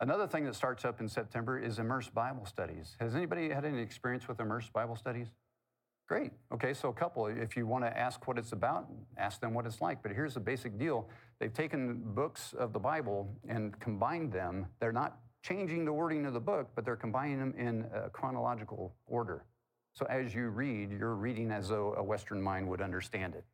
Another 0.00 0.26
thing 0.26 0.44
that 0.46 0.56
starts 0.56 0.84
up 0.84 1.00
in 1.00 1.08
September 1.08 1.56
is 1.56 1.78
Immerse 1.78 2.08
Bible 2.08 2.46
Studies. 2.46 2.96
Has 2.98 3.14
anybody 3.14 3.48
had 3.48 3.64
any 3.64 3.80
experience 3.80 4.26
with 4.26 4.40
Immerse 4.40 4.68
Bible 4.70 4.96
Studies? 4.96 5.28
Great. 6.08 6.32
Okay, 6.52 6.74
so 6.74 6.88
a 6.88 6.92
couple. 6.92 7.28
If 7.28 7.56
you 7.56 7.64
want 7.64 7.84
to 7.84 7.96
ask 7.96 8.26
what 8.26 8.38
it's 8.38 8.50
about, 8.50 8.88
ask 9.16 9.40
them 9.40 9.54
what 9.54 9.66
it's 9.66 9.80
like. 9.80 10.02
But 10.02 10.10
here's 10.10 10.34
the 10.34 10.40
basic 10.40 10.76
deal 10.76 11.08
they've 11.38 11.54
taken 11.54 12.02
books 12.06 12.54
of 12.58 12.72
the 12.72 12.80
Bible 12.80 13.32
and 13.48 13.78
combined 13.78 14.32
them. 14.32 14.66
They're 14.80 14.90
not 14.90 15.18
changing 15.44 15.84
the 15.84 15.92
wording 15.92 16.26
of 16.26 16.32
the 16.32 16.40
book, 16.40 16.70
but 16.74 16.84
they're 16.84 16.96
combining 16.96 17.38
them 17.38 17.54
in 17.56 17.86
a 17.94 18.10
chronological 18.10 18.96
order. 19.06 19.44
So 19.92 20.06
as 20.06 20.34
you 20.34 20.48
read, 20.48 20.90
you're 20.90 21.14
reading 21.14 21.52
as 21.52 21.68
though 21.68 21.94
a 21.96 22.02
Western 22.02 22.42
mind 22.42 22.68
would 22.68 22.80
understand 22.80 23.36
it. 23.36 23.44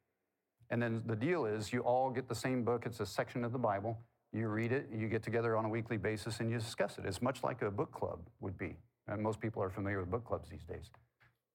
And 0.70 0.80
then 0.80 1.02
the 1.06 1.16
deal 1.16 1.46
is 1.46 1.72
you 1.72 1.80
all 1.80 2.11
get 2.11 2.28
the 2.28 2.35
same 2.35 2.62
book. 2.64 2.85
It's 2.87 3.00
a 3.00 3.06
section 3.06 3.44
of 3.44 3.52
the 3.52 3.59
Bible. 3.59 3.98
You 4.33 4.46
read 4.48 4.70
it, 4.70 4.88
you 4.94 5.09
get 5.09 5.24
together 5.24 5.56
on 5.56 5.64
a 5.64 5.68
weekly 5.68 5.96
basis, 5.96 6.38
and 6.38 6.48
you 6.48 6.59
discuss 6.59 6.98
it. 6.98 7.04
It's 7.04 7.20
much 7.20 7.42
like 7.42 7.62
a 7.62 7.70
book 7.70 7.90
club 7.90 8.20
would 8.40 8.56
be. 8.56 8.76
And 9.09 9.20
most 9.20 9.40
people 9.40 9.61
are 9.62 9.70
familiar 9.70 9.98
with 9.98 10.11
book 10.11 10.24
clubs 10.24 10.48
these 10.48 10.62
days. 10.62 10.90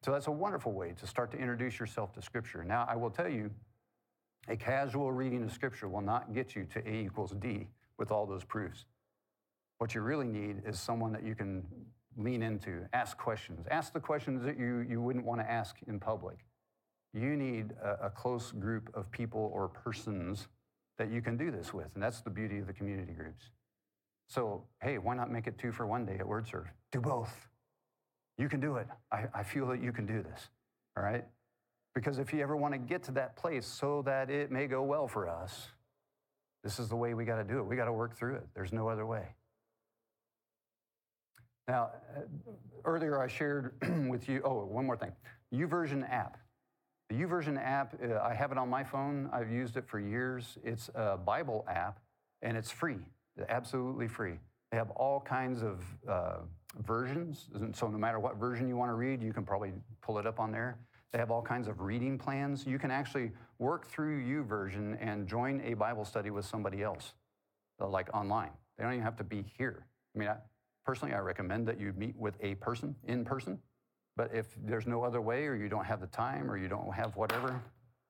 So 0.03 0.11
that's 0.11 0.27
a 0.27 0.31
wonderful 0.31 0.73
way 0.73 0.93
to 0.99 1.07
start 1.07 1.31
to 1.31 1.37
introduce 1.37 1.79
yourself 1.79 2.11
to 2.13 2.21
Scripture. 2.21 2.65
Now, 2.65 2.85
I 2.89 2.97
will 2.97 3.09
tell 3.09 3.29
you, 3.29 3.49
a 4.49 4.57
casual 4.57 5.13
reading 5.13 5.43
of 5.43 5.51
Scripture 5.53 5.87
will 5.87 6.01
not 6.01 6.33
get 6.33 6.53
you 6.55 6.65
to 6.73 6.87
A 6.87 7.05
equals 7.05 7.33
D 7.39 7.67
with 7.97 8.11
all 8.11 8.25
those 8.25 8.43
proofs. 8.43 8.85
What 9.77 9.95
you 9.95 10.01
really 10.01 10.27
need 10.27 10.61
is 10.67 10.79
someone 10.79 11.13
that 11.13 11.23
you 11.23 11.33
can 11.33 11.63
lean 12.17 12.43
into, 12.43 12.87
ask 12.93 13.17
questions. 13.17 13.65
Ask 13.71 13.93
the 13.93 13.99
questions 13.99 14.43
that 14.43 14.59
you, 14.59 14.85
you 14.87 15.01
wouldn't 15.01 15.25
want 15.25 15.39
to 15.41 15.49
ask 15.49 15.77
in 15.87 15.99
public 15.99 16.37
you 17.15 17.35
need 17.37 17.71
a, 17.83 18.07
a, 18.07 18.09
close 18.09 18.51
group 18.51 18.89
of 18.93 19.09
people 19.09 19.49
or 19.53 19.69
persons 19.69 20.47
that 20.97 21.09
you 21.09 21.21
can 21.21 21.37
do 21.37 21.49
this 21.49 21.73
with. 21.73 21.87
And 21.93 22.03
that's 22.03 22.21
the 22.21 22.29
beauty 22.29 22.59
of 22.59 22.67
the 22.67 22.73
community 22.73 23.13
groups. 23.13 23.51
So, 24.27 24.63
hey, 24.81 24.97
why 24.97 25.15
not 25.15 25.31
make 25.31 25.47
it 25.47 25.57
two 25.57 25.71
for 25.71 25.87
one 25.87 26.05
day 26.05 26.15
at 26.15 26.25
WordServe? 26.25 26.67
Do 26.91 26.99
both. 26.99 27.47
You 28.37 28.49
can 28.49 28.59
do 28.59 28.75
it. 28.77 28.87
I, 29.11 29.25
I 29.33 29.43
feel 29.43 29.67
that 29.67 29.81
you 29.81 29.91
can 29.91 30.05
do 30.05 30.21
this, 30.21 30.49
all 30.97 31.03
right? 31.03 31.23
Because 31.93 32.19
if 32.19 32.33
you 32.33 32.41
ever 32.41 32.57
want 32.57 32.73
to 32.73 32.77
get 32.77 33.03
to 33.03 33.11
that 33.13 33.37
place 33.37 33.65
so 33.65 34.01
that 34.05 34.29
it 34.29 34.51
may 34.51 34.67
go 34.67 34.83
well 34.83 35.07
for 35.07 35.29
us, 35.29 35.67
this 36.63 36.79
is 36.79 36.89
the 36.89 36.95
way 36.95 37.13
we 37.13 37.23
got 37.23 37.37
to 37.37 37.43
do 37.43 37.59
it. 37.59 37.63
We 37.63 37.75
got 37.75 37.85
to 37.85 37.93
work 37.93 38.17
through 38.17 38.35
it. 38.35 38.47
There's 38.53 38.73
no 38.73 38.89
other 38.89 39.05
way. 39.05 39.35
Now, 41.67 41.91
earlier 42.83 43.21
I 43.21 43.27
shared 43.27 43.73
with 44.09 44.27
you, 44.27 44.41
oh, 44.43 44.65
one 44.65 44.85
more 44.85 44.97
thing. 44.97 45.11
YouVersion 45.53 46.09
app. 46.11 46.37
The 47.09 47.15
YouVersion 47.15 47.63
app, 47.63 47.95
uh, 48.03 48.19
I 48.19 48.33
have 48.33 48.51
it 48.51 48.57
on 48.57 48.69
my 48.69 48.83
phone. 48.83 49.29
I've 49.31 49.51
used 49.51 49.77
it 49.77 49.87
for 49.87 49.99
years. 49.99 50.57
It's 50.63 50.89
a 50.95 51.17
Bible 51.17 51.63
app, 51.69 51.99
and 52.41 52.57
it's 52.57 52.71
free, 52.71 52.97
absolutely 53.47 54.07
free. 54.07 54.39
They 54.71 54.77
have 54.77 54.89
all 54.91 55.21
kinds 55.21 55.61
of 55.61 55.83
uh, 56.09 56.37
versions, 56.79 57.47
so 57.73 57.87
no 57.87 57.97
matter 57.97 58.19
what 58.19 58.37
version 58.37 58.67
you 58.67 58.75
want 58.75 58.89
to 58.89 58.95
read, 58.95 59.21
you 59.21 59.33
can 59.33 59.43
probably 59.43 59.71
pull 60.01 60.17
it 60.17 60.25
up 60.25 60.39
on 60.39 60.51
there. 60.51 60.79
They 61.11 61.19
have 61.19 61.29
all 61.29 61.43
kinds 61.43 61.67
of 61.67 61.79
reading 61.79 62.17
plans. 62.17 62.65
You 62.65 62.79
can 62.79 62.91
actually 62.91 63.31
work 63.59 63.87
through 63.87 64.21
YouVersion 64.23 64.97
and 64.99 65.27
join 65.27 65.61
a 65.63 65.75
Bible 65.75 66.05
study 66.05 66.31
with 66.31 66.45
somebody 66.45 66.81
else, 66.81 67.13
uh, 67.79 67.87
like 67.87 68.13
online. 68.15 68.51
They 68.77 68.83
don't 68.83 68.93
even 68.93 69.05
have 69.05 69.15
to 69.17 69.23
be 69.23 69.45
here. 69.57 69.85
I 70.15 70.19
mean, 70.19 70.27
I, 70.27 70.37
personally, 70.85 71.13
I 71.13 71.19
recommend 71.19 71.67
that 71.67 71.79
you 71.79 71.93
meet 71.95 72.17
with 72.17 72.35
a 72.41 72.55
person 72.55 72.95
in 73.07 73.23
person. 73.23 73.59
But 74.15 74.33
if 74.33 74.47
there's 74.63 74.87
no 74.87 75.03
other 75.03 75.21
way, 75.21 75.45
or 75.45 75.55
you 75.55 75.67
don't 75.67 75.85
have 75.85 75.99
the 75.99 76.07
time, 76.07 76.49
or 76.49 76.57
you 76.57 76.67
don't 76.67 76.93
have 76.93 77.15
whatever, 77.15 77.61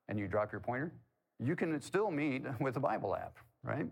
and 0.08 0.20
you 0.20 0.28
drop 0.28 0.52
your 0.52 0.62
pointer, 0.62 0.92
you 1.40 1.56
can 1.56 1.80
still 1.82 2.12
meet 2.12 2.44
with 2.60 2.78
a 2.78 2.80
Bible 2.80 3.16
app, 3.16 3.38
right? 3.64 3.88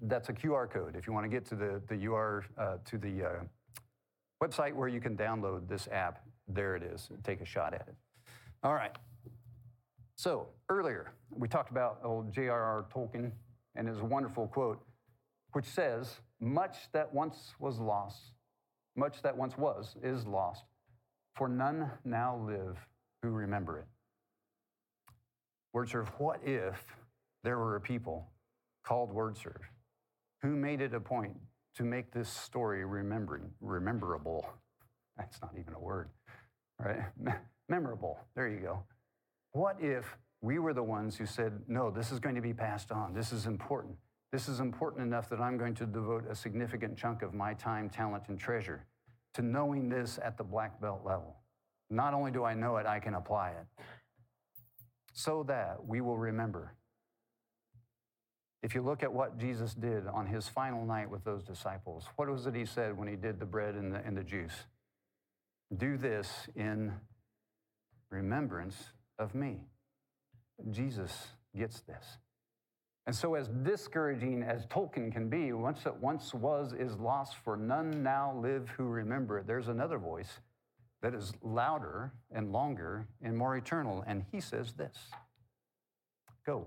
That's 0.00 0.28
a 0.28 0.32
QR 0.32 0.70
code. 0.70 0.94
If 0.94 1.06
you 1.06 1.12
want 1.12 1.24
to 1.24 1.30
get 1.30 1.44
to 1.46 1.54
the, 1.54 1.82
the 1.88 2.06
UR, 2.06 2.44
uh, 2.56 2.76
to 2.84 2.98
the 2.98 3.24
uh, 3.24 3.28
website 4.42 4.74
where 4.74 4.88
you 4.88 5.00
can 5.00 5.16
download 5.16 5.68
this 5.68 5.88
app, 5.90 6.20
there 6.46 6.76
it 6.76 6.82
is. 6.82 7.08
Take 7.24 7.40
a 7.40 7.44
shot 7.44 7.74
at 7.74 7.88
it. 7.88 7.94
All 8.62 8.74
right. 8.74 8.96
So 10.16 10.48
earlier, 10.68 11.12
we 11.30 11.48
talked 11.48 11.70
about 11.70 12.00
old 12.04 12.32
J.R.R. 12.32 12.86
Tolkien 12.94 13.32
and 13.74 13.88
his 13.88 13.98
wonderful 13.98 14.48
quote, 14.48 14.82
which 15.52 15.66
says, 15.66 16.16
Much 16.40 16.76
that 16.92 17.12
once 17.12 17.54
was 17.58 17.78
lost, 17.78 18.32
much 18.96 19.22
that 19.22 19.36
once 19.36 19.56
was, 19.56 19.96
is 20.02 20.26
lost, 20.26 20.64
for 21.34 21.48
none 21.48 21.90
now 22.04 22.36
live 22.46 22.76
who 23.22 23.30
remember 23.30 23.78
it. 23.78 23.86
Word 25.72 25.88
serve, 25.88 26.08
what 26.18 26.40
if 26.44 26.84
there 27.44 27.58
were 27.58 27.76
a 27.76 27.80
people 27.80 28.28
called 28.84 29.12
Word 29.12 29.36
serve 29.36 29.60
who 30.42 30.56
made 30.56 30.80
it 30.80 30.94
a 30.94 31.00
point 31.00 31.36
to 31.76 31.84
make 31.84 32.12
this 32.12 32.28
story 32.28 32.84
remembering, 32.84 33.50
rememberable? 33.60 34.48
That's 35.16 35.40
not 35.42 35.52
even 35.58 35.74
a 35.74 35.80
word, 35.80 36.10
right? 36.78 37.00
Memorable. 37.68 38.18
There 38.36 38.48
you 38.48 38.60
go. 38.60 38.84
What 39.52 39.76
if 39.80 40.16
we 40.40 40.58
were 40.58 40.72
the 40.72 40.82
ones 40.82 41.16
who 41.16 41.26
said, 41.26 41.52
no, 41.66 41.90
this 41.90 42.12
is 42.12 42.20
going 42.20 42.36
to 42.36 42.40
be 42.40 42.54
passed 42.54 42.92
on. 42.92 43.12
This 43.12 43.32
is 43.32 43.46
important. 43.46 43.96
This 44.30 44.48
is 44.48 44.60
important 44.60 45.02
enough 45.02 45.30
that 45.30 45.40
I'm 45.40 45.56
going 45.56 45.74
to 45.76 45.86
devote 45.86 46.24
a 46.28 46.34
significant 46.34 46.98
chunk 46.98 47.22
of 47.22 47.32
my 47.32 47.54
time, 47.54 47.88
talent, 47.88 48.24
and 48.28 48.38
treasure 48.38 48.84
to 49.34 49.42
knowing 49.42 49.88
this 49.88 50.18
at 50.22 50.36
the 50.36 50.44
black 50.44 50.80
belt 50.80 51.00
level. 51.04 51.36
Not 51.90 52.12
only 52.12 52.30
do 52.30 52.44
I 52.44 52.54
know 52.54 52.76
it, 52.76 52.86
I 52.86 52.98
can 52.98 53.14
apply 53.14 53.50
it 53.50 53.84
so 55.14 55.44
that 55.48 55.86
we 55.86 56.00
will 56.00 56.18
remember. 56.18 56.74
If 58.62 58.74
you 58.74 58.82
look 58.82 59.02
at 59.02 59.12
what 59.12 59.38
Jesus 59.38 59.72
did 59.72 60.06
on 60.06 60.26
his 60.26 60.48
final 60.48 60.84
night 60.84 61.08
with 61.08 61.24
those 61.24 61.44
disciples, 61.44 62.06
what 62.16 62.28
was 62.28 62.46
it 62.46 62.54
he 62.54 62.66
said 62.66 62.98
when 62.98 63.08
he 63.08 63.16
did 63.16 63.40
the 63.40 63.46
bread 63.46 63.76
and 63.76 63.94
the, 63.94 64.04
and 64.04 64.16
the 64.16 64.24
juice? 64.24 64.52
Do 65.74 65.96
this 65.96 66.28
in 66.54 66.92
remembrance 68.10 68.76
of 69.18 69.34
me. 69.34 69.60
Jesus 70.70 71.28
gets 71.56 71.80
this. 71.80 72.18
And 73.08 73.16
so, 73.16 73.36
as 73.36 73.48
discouraging 73.48 74.42
as 74.42 74.66
Tolkien 74.66 75.10
can 75.10 75.30
be, 75.30 75.54
once 75.54 75.82
that 75.84 75.98
once 75.98 76.34
was 76.34 76.74
is 76.74 76.98
lost, 76.98 77.36
for 77.42 77.56
none 77.56 78.02
now 78.02 78.36
live 78.36 78.68
who 78.76 78.84
remember 78.84 79.38
it, 79.38 79.46
there's 79.46 79.68
another 79.68 79.96
voice 79.96 80.40
that 81.00 81.14
is 81.14 81.32
louder 81.42 82.12
and 82.30 82.52
longer 82.52 83.08
and 83.22 83.34
more 83.34 83.56
eternal. 83.56 84.04
And 84.06 84.26
he 84.30 84.42
says 84.42 84.74
this 84.74 84.94
Go, 86.44 86.66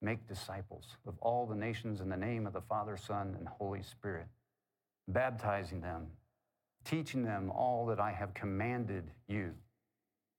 make 0.00 0.26
disciples 0.26 0.96
of 1.06 1.18
all 1.20 1.44
the 1.44 1.54
nations 1.54 2.00
in 2.00 2.08
the 2.08 2.16
name 2.16 2.46
of 2.46 2.54
the 2.54 2.62
Father, 2.62 2.96
Son, 2.96 3.36
and 3.38 3.46
Holy 3.46 3.82
Spirit, 3.82 4.28
baptizing 5.06 5.82
them, 5.82 6.06
teaching 6.86 7.24
them 7.24 7.50
all 7.50 7.84
that 7.88 8.00
I 8.00 8.12
have 8.12 8.32
commanded 8.32 9.10
you. 9.28 9.52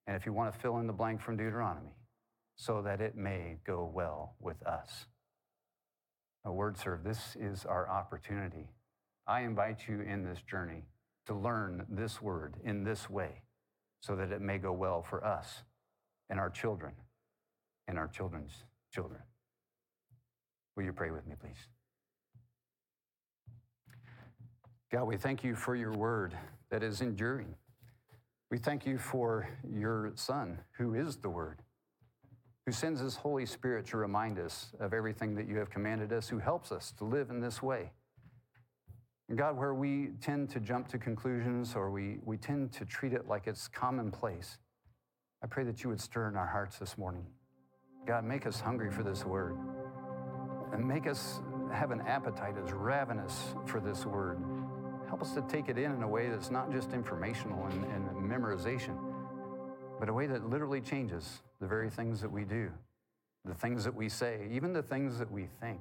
And 0.08 0.15
if 0.15 0.26
you 0.26 0.34
want 0.34 0.52
to 0.52 0.60
fill 0.60 0.80
in 0.80 0.88
the 0.88 0.93
blank 0.93 1.21
from 1.21 1.38
Deuteronomy, 1.38 1.93
so 2.63 2.82
that 2.82 3.02
it 3.02 3.17
may 3.17 3.58
go 3.65 3.91
well 3.93 4.36
with 4.39 4.65
us. 4.65 5.08
A 6.45 6.52
word 6.52 6.78
serve, 6.78 7.04
this 7.04 7.36
is 7.38 7.65
our 7.65 7.89
opportunity. 7.89 8.69
I 9.28 9.41
invite 9.41 9.82
you 9.89 9.99
in 9.99 10.23
this 10.23 10.41
journey 10.49 10.86
to 11.26 11.34
learn 11.34 11.86
this 11.89 12.21
word 12.21 12.56
in 12.63 12.86
this 12.86 13.10
way 13.10 13.41
so 13.99 14.15
that 14.15 14.32
it 14.32 14.39
may 14.39 14.60
go 14.60 14.71
well 14.71 15.02
for 15.02 15.26
us 15.26 15.63
and 16.30 16.39
our 16.39 16.49
children 16.49 16.93
and 17.89 17.99
our 17.99 18.08
children's 18.08 18.54
children. 18.93 19.19
Will 20.78 20.84
you 20.84 20.93
pray 20.93 21.12
with 21.12 21.28
me, 21.28 21.36
please? 21.38 21.67
God, 24.89 25.04
we 25.04 25.17
thank 25.17 25.43
you 25.43 25.54
for 25.54 25.76
your 25.76 25.91
word 25.91 26.34
that 26.71 26.82
is 26.82 27.02
enduring. 27.02 27.56
We 28.49 28.58
thank 28.58 28.86
you 28.86 28.97
for 28.97 29.49
your 29.69 30.13
Son, 30.15 30.60
who 30.78 30.93
is 30.93 31.17
the 31.17 31.30
Word 31.30 31.60
who 32.65 32.71
sends 32.71 33.02
his 33.02 33.15
Holy 33.15 33.45
Spirit 33.45 33.86
to 33.88 33.97
remind 33.97 34.39
us 34.39 34.71
of 34.80 34.93
everything 34.93 35.36
that 35.36 35.47
you 35.47 35.58
have 35.58 35.69
commanded 35.69 36.13
us, 36.13 36.30
who 36.30 36.39
helps 36.39 36.71
us 36.71 36.93
to 36.97 37.04
live 37.04 37.30
in 37.30 37.41
this 37.41 37.62
way. 37.62 37.91
And 39.28 39.38
God, 39.38 39.58
where 39.58 39.73
we 39.73 40.12
tend 40.21 40.49
to 40.52 40.60
jump 40.60 40.88
to 40.89 40.97
conclusions 40.97 41.76
or 41.76 41.91
we, 41.91 42.19
we 42.23 42.38
tend 42.38 42.71
to 42.73 42.86
treat 42.86 43.13
it 43.13 43.28
like 43.28 43.47
it's 43.47 43.67
commonplace, 43.67 44.58
I 45.43 45.47
pray 45.47 45.63
that 45.65 45.84
you 45.84 45.89
would 45.89 45.99
stir 45.99 46.30
in 46.30 46.38
our 46.38 46.47
hearts 46.47 46.78
this 46.78 46.97
morning. 46.97 47.26
God, 48.06 48.23
make 48.23 48.45
us 48.45 48.60
hungry 48.60 48.91
for 48.91 49.04
this 49.04 49.26
word 49.26 49.58
and 50.73 50.86
make 50.88 51.08
us 51.08 51.41
have 51.71 51.91
an 51.91 52.02
appetite 52.02 52.56
as 52.63 52.71
ravenous 52.71 53.56
for 53.65 53.80
this 53.80 54.06
word. 54.06 54.39
Help 55.08 55.21
us 55.21 55.34
to 55.34 55.41
take 55.43 55.67
it 55.67 55.78
in 55.78 55.91
in 55.91 56.04
a 56.04 56.08
way 56.08 56.30
that's 56.30 56.49
not 56.49 56.71
just 56.71 56.93
informational 56.93 57.65
and, 57.67 57.84
and 57.86 58.10
memorization 58.30 58.97
but 60.04 60.10
a 60.10 60.13
way 60.13 60.28
that 60.28 60.49
literally 60.49 60.82
changes 60.82 61.41
the 61.63 61.69
very 61.69 61.89
things 61.89 62.19
that 62.19 62.30
we 62.30 62.43
do, 62.43 62.69
the 63.45 63.54
things 63.54 63.86
that 63.86 63.95
we 63.95 64.10
say, 64.10 64.49
even 64.52 64.73
the 64.73 64.84
things 64.84 65.17
that 65.17 65.32
we 65.32 65.47
think. 65.62 65.80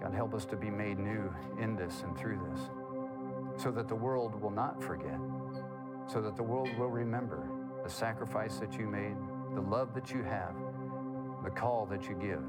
God, 0.00 0.14
help 0.14 0.32
us 0.32 0.44
to 0.44 0.54
be 0.54 0.70
made 0.70 0.96
new 0.96 1.28
in 1.60 1.74
this 1.74 2.02
and 2.04 2.16
through 2.16 2.38
this, 2.52 2.60
so 3.60 3.72
that 3.72 3.88
the 3.88 3.96
world 3.96 4.40
will 4.40 4.52
not 4.52 4.80
forget, 4.80 5.18
so 6.06 6.20
that 6.22 6.36
the 6.36 6.42
world 6.44 6.68
will 6.78 6.88
remember 6.88 7.48
the 7.82 7.90
sacrifice 7.90 8.58
that 8.58 8.78
you 8.78 8.86
made, 8.86 9.16
the 9.56 9.60
love 9.60 9.92
that 9.92 10.12
you 10.12 10.22
have, 10.22 10.54
the 11.42 11.50
call 11.50 11.84
that 11.86 12.04
you 12.04 12.14
give, 12.14 12.44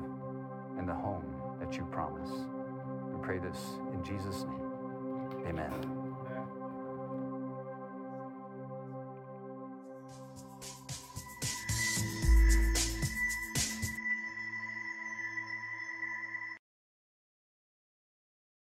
and 0.77 0.87
the 0.87 0.93
home 0.93 1.25
that 1.59 1.75
you 1.75 1.85
promise. 1.85 2.29
We 3.11 3.19
pray 3.23 3.39
this 3.39 3.79
in 3.95 4.03
Jesus' 4.03 4.43
name. 4.43 5.47
Amen. 5.47 6.04